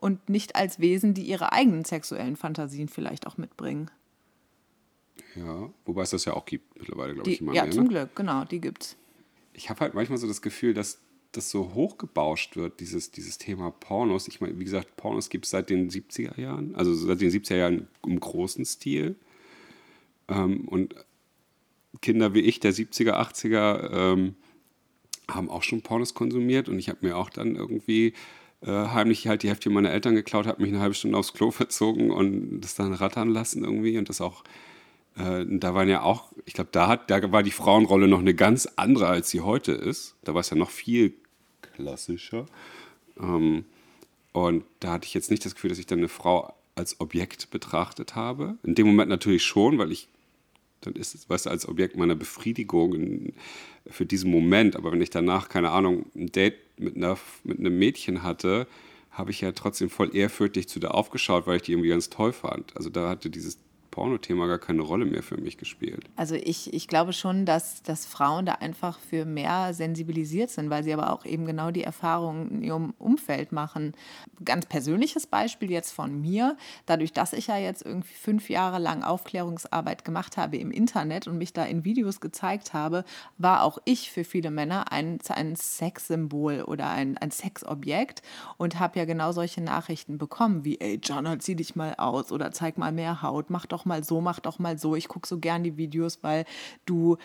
und 0.00 0.28
nicht 0.28 0.56
als 0.56 0.78
Wesen, 0.78 1.14
die 1.14 1.22
ihre 1.22 1.52
eigenen 1.52 1.84
sexuellen 1.84 2.36
Fantasien 2.36 2.88
vielleicht 2.88 3.26
auch 3.26 3.36
mitbringen. 3.36 3.90
Ja, 5.34 5.70
wobei 5.84 6.02
es 6.02 6.10
das 6.10 6.24
ja 6.24 6.34
auch 6.34 6.44
gibt 6.44 6.78
mittlerweile, 6.78 7.14
glaube 7.14 7.30
ich. 7.30 7.40
Immer 7.40 7.54
ja, 7.54 7.64
mehr, 7.64 7.72
zum 7.72 7.84
ne? 7.84 7.90
Glück, 7.90 8.16
genau, 8.16 8.44
die 8.44 8.60
gibt's. 8.60 8.96
Ich 9.52 9.70
habe 9.70 9.80
halt 9.80 9.94
manchmal 9.94 10.18
so 10.18 10.28
das 10.28 10.42
Gefühl, 10.42 10.74
dass 10.74 11.00
das 11.32 11.50
so 11.50 11.74
hochgebauscht 11.74 12.56
wird, 12.56 12.80
dieses, 12.80 13.10
dieses 13.10 13.38
Thema 13.38 13.70
Pornos. 13.70 14.28
Ich 14.28 14.40
meine, 14.40 14.58
wie 14.58 14.64
gesagt, 14.64 14.96
Pornos 14.96 15.28
gibt 15.28 15.44
es 15.44 15.50
seit 15.50 15.68
den 15.68 15.90
70er 15.90 16.40
Jahren, 16.40 16.74
also 16.74 16.94
seit 16.94 17.20
den 17.20 17.30
70er 17.30 17.56
Jahren 17.56 17.88
im 18.06 18.18
großen 18.18 18.64
Stil. 18.64 19.16
Ähm, 20.28 20.66
und 20.68 20.94
Kinder 22.00 22.34
wie 22.34 22.40
ich, 22.40 22.60
der 22.60 22.72
70er, 22.72 23.14
80er, 23.14 23.90
ähm, 23.92 24.36
haben 25.28 25.50
auch 25.50 25.62
schon 25.62 25.82
Pornos 25.82 26.14
konsumiert 26.14 26.68
und 26.68 26.78
ich 26.78 26.88
habe 26.88 27.06
mir 27.06 27.16
auch 27.16 27.28
dann 27.28 27.56
irgendwie 27.56 28.14
äh, 28.62 28.70
heimlich 28.70 29.26
halt 29.26 29.42
die 29.42 29.48
Hälfte 29.48 29.70
meiner 29.70 29.90
Eltern 29.90 30.14
geklaut, 30.14 30.46
habe 30.46 30.62
mich 30.62 30.72
eine 30.72 30.80
halbe 30.80 30.94
Stunde 30.94 31.16
aufs 31.18 31.32
Klo 31.32 31.50
verzogen 31.52 32.10
und 32.10 32.60
das 32.60 32.74
dann 32.74 32.92
rattern 32.92 33.28
lassen 33.28 33.64
irgendwie 33.64 33.98
und 33.98 34.08
das 34.08 34.20
auch, 34.20 34.44
äh, 35.16 35.44
da 35.48 35.74
waren 35.74 35.88
ja 35.88 36.02
auch, 36.02 36.32
ich 36.44 36.54
glaube, 36.54 36.70
da, 36.72 36.96
da 36.96 37.32
war 37.32 37.42
die 37.42 37.50
Frauenrolle 37.50 38.08
noch 38.08 38.20
eine 38.20 38.34
ganz 38.34 38.66
andere, 38.76 39.06
als 39.06 39.30
sie 39.30 39.40
heute 39.40 39.72
ist. 39.72 40.16
Da 40.24 40.34
war 40.34 40.40
es 40.40 40.50
ja 40.50 40.56
noch 40.56 40.70
viel 40.70 41.14
klassischer. 41.60 42.46
Ähm, 43.18 43.64
und 44.32 44.64
da 44.80 44.92
hatte 44.92 45.06
ich 45.06 45.14
jetzt 45.14 45.30
nicht 45.30 45.44
das 45.44 45.54
Gefühl, 45.54 45.70
dass 45.70 45.78
ich 45.78 45.86
dann 45.86 45.98
eine 45.98 46.08
Frau 46.08 46.54
als 46.74 47.00
Objekt 47.00 47.50
betrachtet 47.50 48.14
habe. 48.14 48.56
In 48.62 48.74
dem 48.74 48.86
Moment 48.86 49.08
natürlich 49.08 49.44
schon, 49.44 49.78
weil 49.78 49.90
ich 49.90 50.08
dann 50.80 50.94
ist 50.94 51.14
es, 51.14 51.28
weißt 51.28 51.46
du, 51.46 51.50
als 51.50 51.68
Objekt 51.68 51.96
meiner 51.96 52.14
Befriedigung 52.14 53.32
für 53.86 54.06
diesen 54.06 54.30
Moment. 54.30 54.76
Aber 54.76 54.92
wenn 54.92 55.02
ich 55.02 55.10
danach, 55.10 55.48
keine 55.48 55.70
Ahnung, 55.70 56.06
ein 56.14 56.30
Date 56.30 56.54
mit, 56.78 56.96
einer, 56.96 57.18
mit 57.44 57.58
einem 57.58 57.78
Mädchen 57.78 58.22
hatte, 58.22 58.66
habe 59.10 59.30
ich 59.30 59.40
ja 59.40 59.52
trotzdem 59.52 59.90
voll 59.90 60.14
ehrfürchtig 60.14 60.68
zu 60.68 60.78
der 60.78 60.94
aufgeschaut, 60.94 61.46
weil 61.46 61.56
ich 61.56 61.62
die 61.62 61.72
irgendwie 61.72 61.88
ganz 61.88 62.08
toll 62.08 62.32
fand. 62.32 62.76
Also 62.76 62.90
da 62.90 63.08
hatte 63.08 63.30
dieses 63.30 63.58
Porno-Thema 63.98 64.46
gar 64.46 64.60
keine 64.60 64.82
Rolle 64.82 65.04
mehr 65.06 65.24
für 65.24 65.38
mich 65.38 65.58
gespielt. 65.58 66.04
Also 66.14 66.36
ich, 66.36 66.72
ich 66.72 66.86
glaube 66.86 67.12
schon, 67.12 67.44
dass, 67.44 67.82
dass 67.82 68.06
Frauen 68.06 68.46
da 68.46 68.52
einfach 68.52 68.96
für 69.00 69.24
mehr 69.24 69.74
sensibilisiert 69.74 70.50
sind, 70.50 70.70
weil 70.70 70.84
sie 70.84 70.92
aber 70.92 71.12
auch 71.12 71.24
eben 71.24 71.46
genau 71.46 71.72
die 71.72 71.82
Erfahrungen 71.82 72.48
in 72.52 72.62
ihrem 72.62 72.94
Umfeld 72.98 73.50
machen. 73.50 73.94
Ganz 74.44 74.66
persönliches 74.66 75.26
Beispiel 75.26 75.72
jetzt 75.72 75.90
von 75.90 76.20
mir, 76.20 76.56
dadurch, 76.86 77.12
dass 77.12 77.32
ich 77.32 77.48
ja 77.48 77.56
jetzt 77.56 77.84
irgendwie 77.84 78.14
fünf 78.14 78.48
Jahre 78.48 78.78
lang 78.78 79.02
Aufklärungsarbeit 79.02 80.04
gemacht 80.04 80.36
habe 80.36 80.58
im 80.58 80.70
Internet 80.70 81.26
und 81.26 81.36
mich 81.36 81.52
da 81.52 81.64
in 81.64 81.84
Videos 81.84 82.20
gezeigt 82.20 82.74
habe, 82.74 83.04
war 83.36 83.64
auch 83.64 83.78
ich 83.84 84.12
für 84.12 84.22
viele 84.22 84.52
Männer 84.52 84.92
ein, 84.92 85.18
ein 85.28 85.56
Sexsymbol 85.56 86.62
oder 86.62 86.88
ein, 86.88 87.18
ein 87.18 87.32
Sexobjekt 87.32 88.22
und 88.58 88.78
habe 88.78 89.00
ja 89.00 89.06
genau 89.06 89.32
solche 89.32 89.60
Nachrichten 89.60 90.18
bekommen 90.18 90.64
wie, 90.64 90.78
ey, 90.78 91.00
Jana, 91.02 91.40
zieh 91.40 91.56
dich 91.56 91.74
mal 91.74 91.96
aus 91.96 92.30
oder 92.30 92.52
zeig 92.52 92.78
mal 92.78 92.92
mehr 92.92 93.22
Haut, 93.22 93.50
mach 93.50 93.66
doch 93.66 93.87
mal 93.88 94.04
so, 94.04 94.20
mach 94.20 94.40
doch 94.40 94.58
mal 94.58 94.78
so. 94.78 94.94
Ich 94.94 95.08
gucke 95.08 95.26
so 95.26 95.38
gern 95.38 95.64
die 95.64 95.76
Videos, 95.76 96.22
weil 96.22 96.44
du 96.86 97.16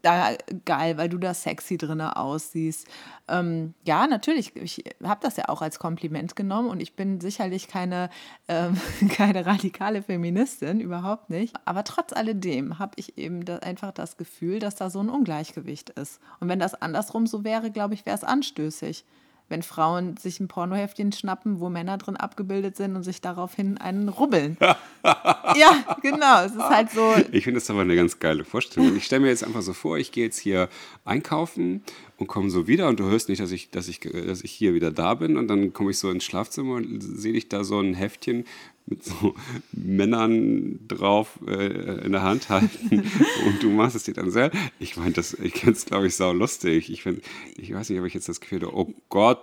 da 0.00 0.30
geil, 0.64 0.96
weil 0.96 1.08
du 1.08 1.18
da 1.18 1.34
sexy 1.34 1.76
drin 1.76 2.00
aussiehst. 2.00 2.86
Ähm, 3.28 3.74
ja, 3.84 4.06
natürlich, 4.06 4.56
ich 4.56 4.84
habe 5.02 5.20
das 5.22 5.36
ja 5.36 5.48
auch 5.48 5.60
als 5.60 5.78
Kompliment 5.78 6.34
genommen 6.34 6.70
und 6.70 6.80
ich 6.80 6.96
bin 6.96 7.20
sicherlich 7.20 7.68
keine, 7.68 8.08
ähm, 8.48 8.80
keine 9.10 9.44
radikale 9.44 10.02
Feministin, 10.02 10.80
überhaupt 10.80 11.28
nicht. 11.28 11.54
Aber 11.64 11.84
trotz 11.84 12.12
alledem 12.12 12.78
habe 12.78 12.92
ich 12.96 13.18
eben 13.18 13.44
da 13.44 13.58
einfach 13.58 13.92
das 13.92 14.16
Gefühl, 14.16 14.58
dass 14.58 14.76
da 14.76 14.88
so 14.88 15.00
ein 15.00 15.10
Ungleichgewicht 15.10 15.90
ist. 15.90 16.20
Und 16.40 16.48
wenn 16.48 16.58
das 16.58 16.74
andersrum 16.74 17.26
so 17.26 17.44
wäre, 17.44 17.70
glaube 17.70 17.94
ich, 17.94 18.06
wäre 18.06 18.16
es 18.16 18.24
anstößig 18.24 19.04
wenn 19.52 19.62
Frauen 19.62 20.16
sich 20.16 20.40
ein 20.40 20.48
Pornoheftchen 20.48 21.12
schnappen, 21.12 21.60
wo 21.60 21.68
Männer 21.68 21.98
drin 21.98 22.16
abgebildet 22.16 22.74
sind 22.74 22.96
und 22.96 23.02
sich 23.02 23.20
daraufhin 23.20 23.76
einen 23.76 24.08
rubbeln. 24.08 24.56
ja, 25.04 25.96
genau. 26.00 26.44
Es 26.44 26.52
ist 26.52 26.62
halt 26.62 26.90
so. 26.90 27.14
Ich 27.30 27.44
finde 27.44 27.60
das 27.60 27.68
aber 27.68 27.82
eine 27.82 27.94
ganz 27.94 28.18
geile 28.18 28.44
Vorstellung. 28.44 28.96
Ich 28.96 29.04
stelle 29.04 29.20
mir 29.20 29.28
jetzt 29.28 29.44
einfach 29.44 29.60
so 29.60 29.74
vor, 29.74 29.98
ich 29.98 30.10
gehe 30.10 30.24
jetzt 30.24 30.38
hier 30.38 30.70
einkaufen 31.04 31.82
und 32.16 32.28
komme 32.28 32.48
so 32.48 32.66
wieder 32.66 32.88
und 32.88 32.98
du 32.98 33.04
hörst 33.04 33.28
nicht, 33.28 33.42
dass 33.42 33.52
ich, 33.52 33.70
dass 33.70 33.88
ich, 33.88 34.00
dass 34.00 34.42
ich 34.42 34.52
hier 34.52 34.72
wieder 34.72 34.90
da 34.90 35.14
bin 35.14 35.36
und 35.36 35.48
dann 35.48 35.74
komme 35.74 35.90
ich 35.90 35.98
so 35.98 36.10
ins 36.10 36.24
Schlafzimmer 36.24 36.76
und 36.76 37.00
sehe 37.02 37.34
ich 37.34 37.50
da 37.50 37.62
so 37.62 37.78
ein 37.78 37.92
Heftchen 37.92 38.44
mit 38.86 39.04
so 39.04 39.34
Männern 39.72 40.80
drauf 40.88 41.38
äh, 41.46 42.04
in 42.04 42.12
der 42.12 42.22
Hand 42.22 42.48
halten 42.48 42.90
und 43.46 43.62
du 43.62 43.70
machst 43.70 43.96
es 43.96 44.04
dir 44.04 44.14
dann 44.14 44.30
selber. 44.30 44.56
Ich 44.78 44.96
meine, 44.96 45.12
das, 45.12 45.34
ich 45.34 45.54
finde 45.54 45.72
es, 45.72 45.86
glaube 45.86 46.06
ich, 46.06 46.16
sau 46.16 46.32
lustig. 46.32 46.90
Ich, 46.90 47.02
find, 47.02 47.22
ich 47.56 47.72
weiß 47.72 47.90
nicht, 47.90 48.00
ob 48.00 48.06
ich 48.06 48.14
jetzt 48.14 48.28
das 48.28 48.40
Gefühl 48.40 48.62
habe, 48.62 48.76
oh 48.76 48.92
Gott, 49.08 49.40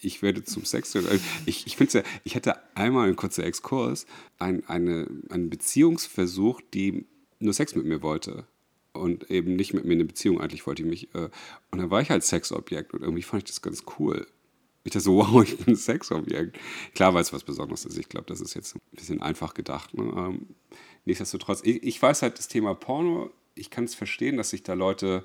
ich 0.00 0.22
werde 0.22 0.44
zum 0.44 0.64
Sex. 0.64 0.96
Ich, 1.46 1.66
ich 1.66 1.76
finde 1.76 1.98
ja, 1.98 2.04
ich 2.24 2.34
hatte 2.36 2.56
einmal 2.74 3.06
einen 3.06 3.16
kurzen 3.16 3.44
Exkurs, 3.44 4.06
ein, 4.38 4.66
eine, 4.68 5.06
einen 5.30 5.50
Beziehungsversuch, 5.50 6.60
die 6.72 7.04
nur 7.38 7.52
Sex 7.52 7.74
mit 7.74 7.86
mir 7.86 8.02
wollte 8.02 8.46
und 8.92 9.30
eben 9.30 9.56
nicht 9.56 9.74
mit 9.74 9.84
mir 9.84 9.94
eine 9.94 10.04
Beziehung 10.04 10.40
eigentlich 10.40 10.66
wollte 10.66 10.82
ich 10.82 10.88
mich. 10.88 11.14
Äh, 11.14 11.28
und 11.70 11.78
dann 11.78 11.90
war 11.90 12.00
ich 12.00 12.10
halt 12.10 12.24
Sexobjekt 12.24 12.94
und 12.94 13.02
irgendwie 13.02 13.22
fand 13.22 13.42
ich 13.42 13.48
das 13.48 13.62
ganz 13.62 13.84
cool. 13.98 14.26
Ich 14.84 14.92
dachte 14.92 15.04
so, 15.04 15.16
wow, 15.18 15.42
ich 15.42 15.56
bin 15.56 15.74
ein 15.74 15.76
Sexobjekt. 15.76 16.58
Klar, 16.94 17.14
weil 17.14 17.22
es 17.22 17.32
was 17.32 17.44
Besonderes 17.44 17.84
ist. 17.84 17.98
Ich 17.98 18.08
glaube, 18.08 18.26
das 18.26 18.40
ist 18.40 18.54
jetzt 18.54 18.76
ein 18.76 18.80
bisschen 18.92 19.22
einfach 19.22 19.54
gedacht. 19.54 19.94
Ne? 19.94 20.04
Ähm, 20.04 20.46
nichtsdestotrotz, 21.04 21.62
ich, 21.64 21.82
ich 21.82 22.00
weiß 22.00 22.22
halt 22.22 22.38
das 22.38 22.48
Thema 22.48 22.74
Porno, 22.74 23.30
ich 23.54 23.70
kann 23.70 23.84
es 23.84 23.94
verstehen, 23.94 24.36
dass 24.36 24.50
sich 24.50 24.62
da 24.62 24.74
Leute 24.74 25.24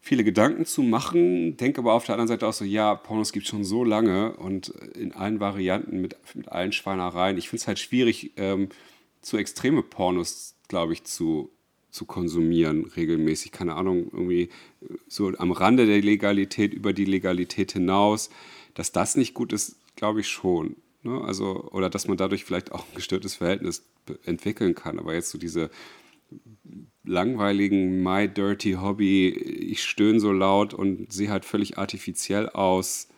viele 0.00 0.24
Gedanken 0.24 0.64
zu 0.64 0.82
machen, 0.82 1.56
denke 1.56 1.80
aber 1.80 1.92
auf 1.92 2.04
der 2.04 2.14
anderen 2.14 2.28
Seite 2.28 2.46
auch 2.46 2.52
so, 2.52 2.64
ja, 2.64 2.94
Pornos 2.94 3.32
gibt 3.32 3.46
es 3.46 3.50
schon 3.50 3.64
so 3.64 3.84
lange 3.84 4.36
und 4.36 4.68
in 4.68 5.12
allen 5.12 5.40
Varianten 5.40 6.00
mit, 6.00 6.16
mit 6.34 6.48
allen 6.48 6.72
Schweinereien. 6.72 7.36
Ich 7.36 7.48
finde 7.48 7.62
es 7.62 7.66
halt 7.66 7.78
schwierig, 7.78 8.32
ähm, 8.36 8.68
zu 9.20 9.36
extreme 9.36 9.82
Pornos, 9.82 10.54
glaube 10.68 10.92
ich, 10.92 11.04
zu 11.04 11.50
zu 11.90 12.04
konsumieren 12.04 12.84
regelmäßig. 12.84 13.52
Keine 13.52 13.74
Ahnung, 13.74 14.10
irgendwie 14.12 14.50
so 15.06 15.28
am 15.38 15.52
Rande 15.52 15.86
der 15.86 16.00
Legalität, 16.00 16.74
über 16.74 16.92
die 16.92 17.04
Legalität 17.04 17.72
hinaus. 17.72 18.30
Dass 18.74 18.92
das 18.92 19.16
nicht 19.16 19.34
gut 19.34 19.52
ist, 19.52 19.76
glaube 19.96 20.20
ich 20.20 20.28
schon. 20.28 20.76
Ne? 21.02 21.20
Also, 21.22 21.68
oder 21.72 21.90
dass 21.90 22.08
man 22.08 22.16
dadurch 22.16 22.44
vielleicht 22.44 22.72
auch 22.72 22.84
ein 22.86 22.94
gestörtes 22.94 23.36
Verhältnis 23.36 23.88
entwickeln 24.24 24.74
kann. 24.74 24.98
Aber 24.98 25.14
jetzt 25.14 25.30
so 25.30 25.38
diese 25.38 25.70
langweiligen 27.04 28.02
My 28.02 28.28
Dirty 28.28 28.72
Hobby, 28.72 29.28
ich 29.28 29.82
stöhne 29.82 30.20
so 30.20 30.32
laut 30.32 30.74
und 30.74 31.12
sehe 31.12 31.30
halt 31.30 31.44
völlig 31.44 31.78
artifiziell 31.78 32.48
aus, 32.50 33.08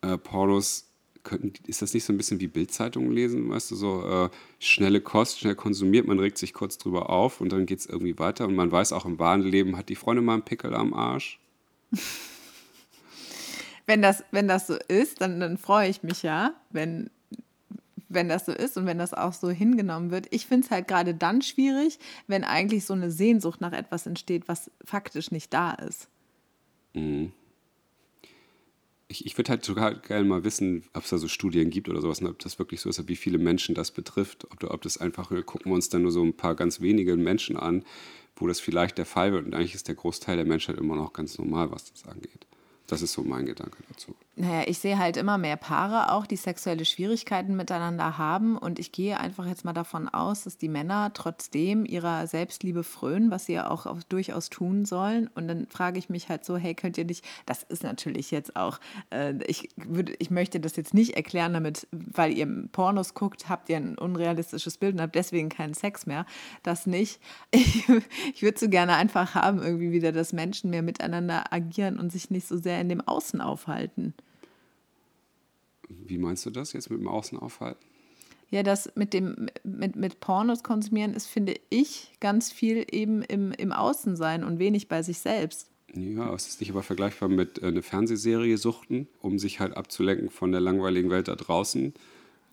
äh, 0.00 0.16
Pornos 0.18 0.93
könnten, 1.24 1.52
ist 1.66 1.82
das 1.82 1.94
nicht 1.94 2.04
so 2.04 2.12
ein 2.12 2.16
bisschen 2.16 2.40
wie 2.40 2.46
Bildzeitungen 2.46 3.10
lesen, 3.10 3.50
weißt 3.50 3.70
du, 3.70 3.76
so 3.76 4.06
äh, 4.06 4.30
schnelle 4.58 5.00
Kost, 5.00 5.40
schnell 5.40 5.56
konsumiert, 5.56 6.06
man 6.06 6.18
regt 6.18 6.38
sich 6.38 6.52
kurz 6.52 6.78
drüber 6.78 7.10
auf 7.10 7.40
und 7.40 7.50
dann 7.52 7.66
geht 7.66 7.80
es 7.80 7.86
irgendwie 7.86 8.18
weiter 8.18 8.46
und 8.46 8.54
man 8.54 8.70
weiß 8.70 8.92
auch 8.92 9.04
im 9.04 9.18
wahren 9.18 9.42
Leben, 9.42 9.76
hat 9.76 9.88
die 9.88 9.96
Freundin 9.96 10.24
mal 10.24 10.34
einen 10.34 10.44
Pickel 10.44 10.74
am 10.74 10.94
Arsch? 10.94 11.40
wenn, 13.86 14.02
das, 14.02 14.24
wenn 14.30 14.46
das 14.46 14.66
so 14.66 14.76
ist, 14.88 15.20
dann, 15.20 15.40
dann 15.40 15.58
freue 15.58 15.88
ich 15.88 16.02
mich 16.02 16.22
ja, 16.22 16.54
wenn, 16.70 17.10
wenn 18.08 18.28
das 18.28 18.46
so 18.46 18.52
ist 18.52 18.76
und 18.76 18.86
wenn 18.86 18.98
das 18.98 19.14
auch 19.14 19.32
so 19.32 19.50
hingenommen 19.50 20.10
wird. 20.10 20.26
Ich 20.30 20.46
finde 20.46 20.66
es 20.66 20.70
halt 20.70 20.86
gerade 20.86 21.14
dann 21.14 21.42
schwierig, 21.42 21.98
wenn 22.26 22.44
eigentlich 22.44 22.84
so 22.84 22.94
eine 22.94 23.10
Sehnsucht 23.10 23.60
nach 23.60 23.72
etwas 23.72 24.06
entsteht, 24.06 24.46
was 24.46 24.70
faktisch 24.84 25.30
nicht 25.30 25.52
da 25.52 25.72
ist. 25.72 26.08
Mhm 26.92 27.32
ich, 29.14 29.26
ich 29.26 29.38
würde 29.38 29.50
halt 29.50 29.64
sogar 29.64 29.94
gerne 29.94 30.24
mal 30.24 30.42
wissen, 30.42 30.84
ob 30.92 31.04
es 31.04 31.10
da 31.10 31.18
so 31.18 31.28
Studien 31.28 31.70
gibt 31.70 31.88
oder 31.88 32.00
sowas, 32.00 32.20
und 32.20 32.26
ob 32.26 32.38
das 32.40 32.58
wirklich 32.58 32.80
so 32.80 32.88
ist, 32.88 33.08
wie 33.08 33.16
viele 33.16 33.38
Menschen 33.38 33.74
das 33.74 33.92
betrifft. 33.92 34.44
Ob, 34.50 34.64
ob 34.64 34.82
das 34.82 34.98
einfach, 34.98 35.30
gucken 35.46 35.70
wir 35.70 35.74
uns 35.74 35.88
dann 35.88 36.02
nur 36.02 36.12
so 36.12 36.22
ein 36.22 36.34
paar 36.34 36.56
ganz 36.56 36.80
wenige 36.80 37.16
Menschen 37.16 37.56
an, 37.56 37.84
wo 38.36 38.48
das 38.48 38.58
vielleicht 38.60 38.98
der 38.98 39.06
Fall 39.06 39.32
wird. 39.32 39.46
Und 39.46 39.54
eigentlich 39.54 39.74
ist 39.74 39.86
der 39.86 39.94
Großteil 39.94 40.36
der 40.36 40.44
Menschheit 40.44 40.78
immer 40.78 40.96
noch 40.96 41.12
ganz 41.12 41.38
normal, 41.38 41.70
was 41.70 41.92
das 41.92 42.06
angeht. 42.06 42.46
Das 42.86 43.02
ist 43.02 43.12
so 43.12 43.22
mein 43.22 43.46
Gedanke 43.46 43.78
dazu. 43.88 44.14
Naja, 44.36 44.64
ich 44.66 44.80
sehe 44.80 44.98
halt 44.98 45.16
immer 45.16 45.38
mehr 45.38 45.56
Paare 45.56 46.10
auch, 46.12 46.26
die 46.26 46.34
sexuelle 46.34 46.84
Schwierigkeiten 46.84 47.54
miteinander 47.54 48.18
haben. 48.18 48.58
Und 48.58 48.80
ich 48.80 48.90
gehe 48.90 49.20
einfach 49.20 49.46
jetzt 49.46 49.64
mal 49.64 49.72
davon 49.72 50.08
aus, 50.08 50.42
dass 50.42 50.58
die 50.58 50.68
Männer 50.68 51.12
trotzdem 51.14 51.86
ihrer 51.86 52.26
Selbstliebe 52.26 52.82
frönen, 52.82 53.30
was 53.30 53.46
sie 53.46 53.52
ja 53.52 53.70
auch 53.70 53.86
durchaus 54.08 54.50
tun 54.50 54.86
sollen. 54.86 55.30
Und 55.36 55.46
dann 55.46 55.68
frage 55.68 56.00
ich 56.00 56.08
mich 56.08 56.28
halt 56.28 56.44
so, 56.44 56.56
hey, 56.56 56.74
könnt 56.74 56.98
ihr 56.98 57.04
nicht, 57.04 57.24
das 57.46 57.62
ist 57.62 57.84
natürlich 57.84 58.32
jetzt 58.32 58.56
auch, 58.56 58.80
äh, 59.10 59.34
ich, 59.46 59.68
würde, 59.76 60.14
ich 60.18 60.32
möchte 60.32 60.58
das 60.58 60.74
jetzt 60.74 60.94
nicht 60.94 61.14
erklären, 61.14 61.52
damit, 61.52 61.86
weil 61.92 62.32
ihr 62.36 62.48
Pornos 62.72 63.14
guckt, 63.14 63.48
habt 63.48 63.68
ihr 63.68 63.76
ein 63.76 63.96
unrealistisches 63.96 64.78
Bild 64.78 64.94
und 64.94 65.00
habt 65.00 65.14
deswegen 65.14 65.48
keinen 65.48 65.74
Sex 65.74 66.06
mehr. 66.06 66.26
Das 66.64 66.86
nicht. 66.86 67.20
Ich, 67.74 67.88
ich 68.34 68.42
würde 68.42 68.58
so 68.58 68.68
gerne 68.68 68.94
einfach 68.94 69.34
haben, 69.34 69.62
irgendwie 69.62 69.92
wieder, 69.92 70.12
dass 70.12 70.32
Menschen 70.32 70.70
mehr 70.70 70.82
miteinander 70.82 71.52
agieren 71.52 71.98
und 71.98 72.10
sich 72.10 72.30
nicht 72.30 72.46
so 72.46 72.56
sehr 72.56 72.80
in 72.80 72.88
dem 72.88 73.00
Außen 73.00 73.40
aufhalten. 73.40 74.14
Wie 75.88 76.18
meinst 76.18 76.46
du 76.46 76.50
das 76.50 76.72
jetzt 76.72 76.90
mit 76.90 77.00
dem 77.00 77.08
Außenaufhalten? 77.08 77.84
Ja, 78.50 78.62
das 78.62 78.92
mit 78.94 79.14
dem 79.14 79.48
mit, 79.64 79.96
mit 79.96 80.20
Pornos 80.20 80.62
konsumieren 80.62 81.14
ist, 81.14 81.26
finde 81.26 81.54
ich, 81.70 82.12
ganz 82.20 82.52
viel 82.52 82.86
eben 82.90 83.22
im, 83.22 83.52
im 83.52 83.72
Außen 83.72 84.16
sein 84.16 84.44
und 84.44 84.58
wenig 84.58 84.88
bei 84.88 85.02
sich 85.02 85.18
selbst. 85.18 85.70
Ja, 85.94 86.32
es 86.34 86.48
ist 86.48 86.60
nicht 86.60 86.70
aber 86.70 86.82
vergleichbar 86.82 87.28
mit 87.28 87.62
äh, 87.62 87.66
einer 87.66 87.82
Fernsehserie 87.82 88.58
suchten, 88.58 89.08
um 89.20 89.38
sich 89.38 89.60
halt 89.60 89.76
abzulenken 89.76 90.30
von 90.30 90.52
der 90.52 90.60
langweiligen 90.60 91.10
Welt 91.10 91.28
da 91.28 91.36
draußen. 91.36 91.94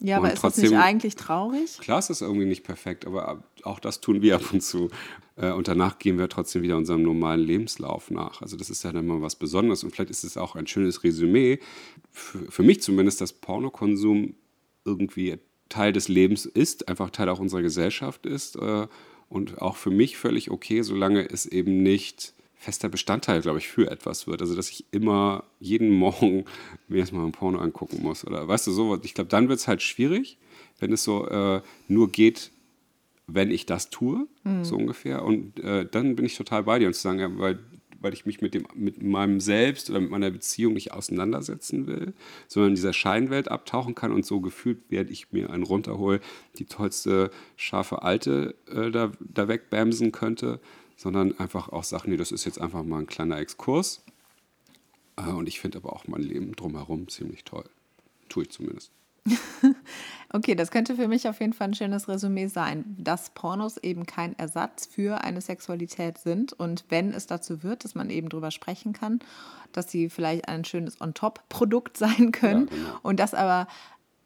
Ja, 0.01 0.17
aber 0.17 0.33
ist 0.33 0.39
trotzdem, 0.39 0.63
das 0.63 0.71
nicht 0.71 0.81
eigentlich 0.81 1.15
traurig? 1.15 1.77
Klar 1.79 1.99
ist 1.99 2.09
das 2.09 2.21
irgendwie 2.21 2.45
nicht 2.45 2.63
perfekt, 2.63 3.05
aber 3.05 3.43
auch 3.63 3.79
das 3.79 4.01
tun 4.01 4.21
wir 4.21 4.35
ab 4.35 4.51
und 4.51 4.61
zu. 4.61 4.89
Äh, 5.35 5.51
und 5.51 5.67
danach 5.67 5.99
gehen 5.99 6.17
wir 6.17 6.27
trotzdem 6.27 6.63
wieder 6.63 6.75
unserem 6.77 7.03
normalen 7.03 7.41
Lebenslauf 7.41 8.09
nach. 8.09 8.41
Also 8.41 8.57
das 8.57 8.69
ist 8.69 8.83
ja 8.83 8.91
dann 8.91 9.07
mal 9.07 9.21
was 9.21 9.35
Besonderes 9.35 9.83
und 9.83 9.91
vielleicht 9.91 10.09
ist 10.09 10.23
es 10.23 10.37
auch 10.37 10.55
ein 10.55 10.67
schönes 10.67 11.03
Resümee, 11.03 11.59
für, 12.09 12.51
für 12.51 12.63
mich 12.63 12.81
zumindest, 12.81 13.21
dass 13.21 13.33
Pornokonsum 13.33 14.35
irgendwie 14.85 15.37
Teil 15.69 15.93
des 15.93 16.07
Lebens 16.07 16.45
ist, 16.45 16.89
einfach 16.89 17.11
Teil 17.11 17.29
auch 17.29 17.39
unserer 17.39 17.61
Gesellschaft 17.61 18.25
ist 18.25 18.55
äh, 18.57 18.87
und 19.29 19.61
auch 19.61 19.77
für 19.77 19.91
mich 19.91 20.17
völlig 20.17 20.51
okay, 20.51 20.81
solange 20.81 21.29
es 21.29 21.45
eben 21.45 21.83
nicht 21.83 22.33
fester 22.61 22.89
Bestandteil, 22.89 23.41
glaube 23.41 23.57
ich, 23.57 23.67
für 23.67 23.89
etwas 23.89 24.27
wird. 24.27 24.39
Also, 24.39 24.55
dass 24.55 24.69
ich 24.69 24.85
immer 24.91 25.43
jeden 25.59 25.89
Morgen 26.01 26.45
mir 26.87 26.99
erstmal 26.99 27.25
ein 27.25 27.31
Porno 27.31 27.57
angucken 27.57 28.03
muss. 28.03 28.25
Oder 28.25 28.47
weißt 28.47 28.67
du, 28.67 28.71
so, 28.71 28.99
ich 29.03 29.15
glaube, 29.15 29.29
dann 29.29 29.49
wird 29.49 29.59
es 29.59 29.67
halt 29.67 29.81
schwierig, 29.81 30.37
wenn 30.79 30.93
es 30.93 31.03
so 31.03 31.27
äh, 31.27 31.61
nur 31.87 32.11
geht, 32.11 32.51
wenn 33.25 33.49
ich 33.49 33.65
das 33.65 33.89
tue, 33.89 34.27
mhm. 34.43 34.63
so 34.63 34.75
ungefähr. 34.75 35.25
Und 35.25 35.59
äh, 35.59 35.87
dann 35.89 36.15
bin 36.15 36.25
ich 36.25 36.37
total 36.37 36.63
bei 36.63 36.77
dir 36.77 36.87
und 36.87 36.93
zu 36.93 37.01
sagen, 37.01 37.17
ja, 37.17 37.35
weil, 37.39 37.57
weil 37.99 38.13
ich 38.13 38.27
mich 38.27 38.41
mit, 38.41 38.53
dem, 38.53 38.67
mit 38.75 39.01
meinem 39.01 39.39
Selbst 39.39 39.89
oder 39.89 39.99
mit 39.99 40.11
meiner 40.11 40.29
Beziehung 40.29 40.73
nicht 40.73 40.91
auseinandersetzen 40.93 41.87
will, 41.87 42.13
sondern 42.47 42.71
in 42.71 42.75
dieser 42.75 42.93
Scheinwelt 42.93 43.49
abtauchen 43.49 43.95
kann 43.95 44.11
und 44.11 44.23
so 44.23 44.39
gefühlt, 44.39 44.77
während 44.89 45.09
ich 45.09 45.31
mir 45.31 45.49
einen 45.49 45.63
runterhole, 45.63 46.19
die 46.59 46.65
tollste 46.65 47.31
scharfe 47.55 48.03
Alte 48.03 48.53
äh, 48.71 48.91
da, 48.91 49.11
da 49.19 49.47
wegbämsen 49.47 50.11
könnte 50.11 50.59
sondern 51.01 51.35
einfach 51.39 51.69
auch 51.69 51.83
Sachen, 51.83 52.11
nee, 52.11 52.17
das 52.17 52.31
ist 52.31 52.45
jetzt 52.45 52.61
einfach 52.61 52.83
mal 52.83 52.99
ein 52.99 53.07
kleiner 53.07 53.39
Exkurs. 53.39 54.03
Äh, 55.15 55.31
und 55.31 55.47
ich 55.47 55.59
finde 55.59 55.79
aber 55.79 55.93
auch 55.93 56.07
mein 56.07 56.21
Leben 56.21 56.55
drumherum 56.55 57.07
ziemlich 57.07 57.43
toll. 57.43 57.67
Tue 58.29 58.43
ich 58.43 58.51
zumindest. 58.51 58.91
okay, 60.31 60.53
das 60.53 60.69
könnte 60.69 60.95
für 60.95 61.07
mich 61.07 61.27
auf 61.27 61.39
jeden 61.39 61.53
Fall 61.53 61.69
ein 61.69 61.73
schönes 61.73 62.07
Resümee 62.07 62.45
sein, 62.47 62.95
dass 62.99 63.31
Pornos 63.31 63.77
eben 63.77 64.05
kein 64.05 64.37
Ersatz 64.37 64.85
für 64.85 65.23
eine 65.23 65.41
Sexualität 65.41 66.19
sind 66.19 66.53
und 66.53 66.85
wenn 66.89 67.13
es 67.13 67.25
dazu 67.25 67.63
wird, 67.63 67.83
dass 67.83 67.95
man 67.95 68.11
eben 68.11 68.29
drüber 68.29 68.51
sprechen 68.51 68.93
kann, 68.93 69.21
dass 69.71 69.89
sie 69.89 70.07
vielleicht 70.09 70.47
ein 70.47 70.65
schönes 70.65 71.01
On-Top-Produkt 71.01 71.97
sein 71.97 72.31
können 72.31 72.67
ja, 72.67 72.75
genau. 72.75 72.99
und 73.01 73.19
dass 73.19 73.33
aber 73.33 73.67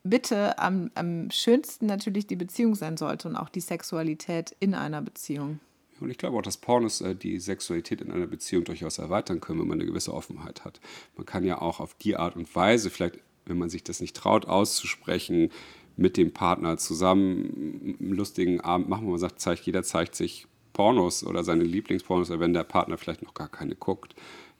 bitte 0.04 0.60
am, 0.60 0.92
am 0.96 1.32
schönsten 1.32 1.86
natürlich 1.86 2.28
die 2.28 2.36
Beziehung 2.36 2.76
sein 2.76 2.98
sollte 2.98 3.30
und 3.30 3.38
auch 3.38 3.50
die 3.50 3.62
Sexualität 3.62 4.56
in 4.60 4.76
einer 4.76 5.02
Beziehung. 5.02 5.60
Und 6.00 6.10
ich 6.10 6.18
glaube 6.18 6.38
auch, 6.38 6.42
dass 6.42 6.58
Pornos 6.58 7.02
äh, 7.02 7.16
die 7.16 7.40
Sexualität 7.40 8.02
in 8.02 8.12
einer 8.12 8.28
Beziehung 8.28 8.64
durchaus 8.64 8.98
erweitern 8.98 9.40
können, 9.40 9.60
wenn 9.60 9.68
man 9.68 9.80
eine 9.80 9.90
gewisse 9.90 10.14
Offenheit 10.14 10.66
hat. 10.66 10.80
Man 11.16 11.26
kann 11.26 11.46
ja 11.46 11.62
auch 11.62 11.80
auf 11.80 11.94
die 11.96 12.16
Art 12.16 12.36
und 12.36 12.54
Weise, 12.56 12.90
vielleicht, 12.90 13.20
wenn 13.46 13.58
man 13.58 13.70
sich 13.70 13.84
das 13.84 14.02
nicht 14.02 14.16
traut 14.16 14.46
auszusprechen, 14.46 15.52
mit 15.98 16.18
dem 16.18 16.34
Partner 16.34 16.78
zusammen 16.78 17.98
einen 18.00 18.14
lustigen 18.14 18.60
Abend 18.60 18.90
machen, 18.90 19.06
wo 19.06 19.12
man 19.12 19.20
sagt, 19.20 19.40
zeigt, 19.40 19.66
jeder 19.66 19.84
zeigt 19.84 20.16
sich 20.16 20.48
Pornos 20.74 21.26
oder 21.26 21.44
seine 21.44 21.64
Lieblingspornos, 21.64 22.30
oder 22.30 22.42
wenn 22.42 22.54
der 22.54 22.66
Partner 22.66 22.98
vielleicht 22.98 23.24
noch 23.24 23.34
gar 23.34 23.48
keine 23.48 23.76
guckt, 23.76 24.14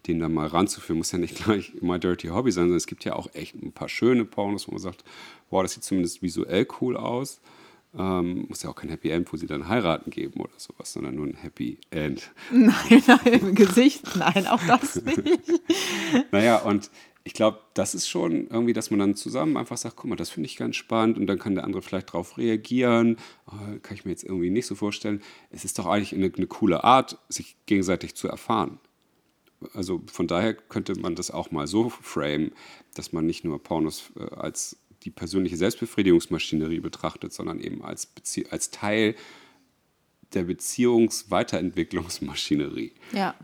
den 0.08 0.20
dann 0.20 0.34
mal 0.34 0.48
ranzuführen, 0.48 0.98
muss 0.98 1.12
ja 1.12 1.18
nicht 1.18 1.36
gleich 1.44 1.74
My 1.82 2.00
Dirty 2.00 2.28
Hobby 2.28 2.52
sein, 2.52 2.66
sondern 2.66 2.78
es 2.78 2.88
gibt 2.88 3.04
ja 3.04 3.16
auch 3.16 3.28
echt 3.34 3.56
ein 3.56 3.74
paar 3.74 3.90
schöne 3.90 4.24
Pornos, 4.24 4.68
wo 4.68 4.72
man 4.72 4.82
sagt, 4.82 5.04
wow, 5.50 5.62
das 5.62 5.74
sieht 5.74 5.84
zumindest 5.84 6.22
visuell 6.22 6.68
cool 6.80 6.96
aus. 6.96 7.42
Ähm, 7.98 8.46
muss 8.50 8.64
ja 8.64 8.70
auch 8.70 8.76
kein 8.76 8.90
Happy 8.90 9.10
End, 9.10 9.32
wo 9.32 9.38
sie 9.38 9.48
dann 9.48 9.68
heiraten 9.68 10.12
geben 10.12 10.42
oder 10.42 10.54
sowas, 10.58 10.92
sondern 10.92 11.16
nur 11.16 11.28
ein 11.28 11.36
Happy 11.36 11.78
End. 11.92 12.32
Nein, 12.52 13.04
nein, 13.08 13.34
im 13.34 13.56
Gesicht, 13.56 14.16
nein, 14.18 14.48
auch 14.48 14.62
das 14.68 15.02
nicht. 15.04 15.22
naja, 16.32 16.58
und 16.58 16.90
ich 17.24 17.34
glaube, 17.34 17.60
das 17.74 17.96
ist 17.96 18.08
schon 18.08 18.48
irgendwie, 18.50 18.74
dass 18.74 18.92
man 18.92 19.00
dann 19.00 19.16
zusammen 19.16 19.58
einfach 19.58 19.78
sagt, 19.78 19.96
guck 19.96 20.10
mal, 20.10 20.16
das 20.16 20.30
finde 20.30 20.48
ich 20.48 20.58
ganz 20.58 20.76
spannend 20.76 21.18
und 21.18 21.26
dann 21.26 21.40
kann 21.40 21.56
der 21.56 21.64
andere 21.64 21.82
vielleicht 21.82 22.10
darauf 22.10 22.38
reagieren. 22.38 23.18
Oh, 23.48 23.80
kann 23.82 23.96
ich 23.96 24.06
mir 24.06 24.12
jetzt 24.12 24.24
irgendwie 24.24 24.52
nicht 24.52 24.68
so 24.68 24.76
vorstellen. 24.76 25.24
Es 25.50 25.66
ist 25.66 25.80
doch 25.80 25.88
eigentlich 25.88 26.14
eine, 26.14 26.32
eine 26.36 26.48
coole 26.48 26.84
Art, 26.84 27.18
sich 27.28 27.56
gegenseitig 27.66 28.16
zu 28.16 28.28
erfahren. 28.28 28.80
Also 29.74 30.04
von 30.12 30.28
daher 30.28 30.54
könnte 30.54 31.00
man 31.00 31.16
das 31.16 31.32
auch 31.32 31.50
mal 31.50 31.66
so 31.66 31.90
framen, 31.90 32.52
dass 32.94 33.12
man 33.12 33.26
nicht 33.26 33.44
nur 33.44 33.62
Pornos 33.64 34.12
äh, 34.18 34.36
als 34.36 34.78
die 35.06 35.12
persönliche 35.12 35.56
Selbstbefriedigungsmaschinerie 35.56 36.82
betrachtet, 36.82 37.32
sondern 37.32 37.62
eben 37.62 37.86
als, 37.86 38.08
Bezie 38.08 38.48
als 38.50 38.72
Teil 38.72 39.16
der 40.34 40.44
Beziehungsweiterentwicklungsmaschinerie. 40.44 42.92
Ja. 43.14 43.36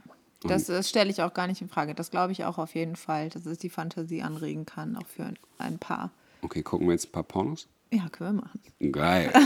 Das, 0.43 0.65
das 0.65 0.89
stelle 0.89 1.11
ich 1.11 1.21
auch 1.21 1.35
gar 1.35 1.45
nicht 1.45 1.61
in 1.61 1.69
Frage. 1.69 1.93
Das 1.93 2.09
glaube 2.09 2.31
ich 2.31 2.45
auch 2.45 2.57
auf 2.57 2.73
jeden 2.73 2.95
Fall, 2.95 3.29
dass 3.29 3.45
es 3.45 3.59
die 3.59 3.69
Fantasie 3.69 4.23
anregen 4.23 4.65
kann, 4.65 4.97
auch 4.97 5.05
für 5.05 5.31
ein 5.59 5.77
Paar. 5.77 6.11
Okay, 6.41 6.63
gucken 6.63 6.87
wir 6.87 6.93
jetzt 6.93 7.09
ein 7.09 7.11
paar 7.11 7.21
Pornos? 7.21 7.67
Ja, 7.93 8.07
können 8.09 8.37
wir 8.37 8.43
machen. 8.43 8.91
Geil. 8.91 9.31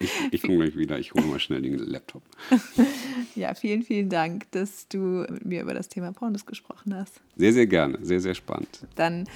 Ich, 0.00 0.12
ich 0.30 0.42
komme 0.42 0.58
gleich 0.58 0.76
wieder. 0.76 0.98
Ich 0.98 1.12
hole 1.12 1.26
mal 1.26 1.40
schnell 1.40 1.62
den 1.62 1.78
Laptop. 1.78 2.22
Ja, 3.34 3.54
vielen, 3.54 3.82
vielen 3.82 4.08
Dank, 4.08 4.50
dass 4.50 4.88
du 4.88 5.24
mit 5.28 5.44
mir 5.44 5.62
über 5.62 5.74
das 5.74 5.88
Thema 5.88 6.12
Pornos 6.12 6.44
gesprochen 6.44 6.94
hast. 6.94 7.20
Sehr, 7.36 7.52
sehr 7.52 7.66
gerne. 7.66 7.98
Sehr, 8.02 8.20
sehr 8.20 8.34
spannend. 8.34 8.86
Dann 8.96 9.26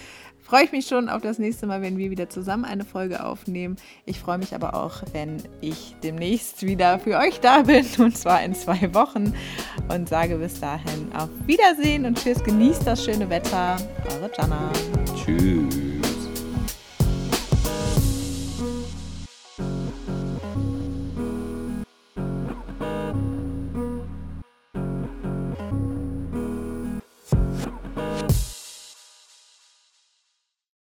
freue 0.40 0.64
ich 0.64 0.72
mich 0.72 0.86
schon 0.86 1.08
auf 1.08 1.22
das 1.22 1.38
nächste 1.38 1.66
Mal, 1.66 1.82
wenn 1.82 1.98
wir 1.98 2.10
wieder 2.10 2.28
zusammen 2.28 2.64
eine 2.64 2.84
Folge 2.84 3.24
aufnehmen. 3.24 3.76
Ich 4.06 4.18
freue 4.18 4.38
mich 4.38 4.54
aber 4.54 4.74
auch, 4.74 5.02
wenn 5.12 5.36
ich 5.60 5.94
demnächst 6.02 6.64
wieder 6.64 6.98
für 6.98 7.18
euch 7.18 7.38
da 7.40 7.62
bin, 7.62 7.86
und 7.98 8.16
zwar 8.16 8.42
in 8.42 8.54
zwei 8.54 8.92
Wochen. 8.94 9.34
Und 9.88 10.08
sage 10.08 10.36
bis 10.36 10.58
dahin 10.58 11.12
auf 11.12 11.30
Wiedersehen 11.46 12.04
und 12.06 12.18
tschüss, 12.18 12.42
genießt 12.42 12.86
das 12.86 13.04
schöne 13.04 13.28
Wetter. 13.30 13.76
Eure 14.10 14.30
Jana. 14.36 14.72
Tschüss. 15.16 15.81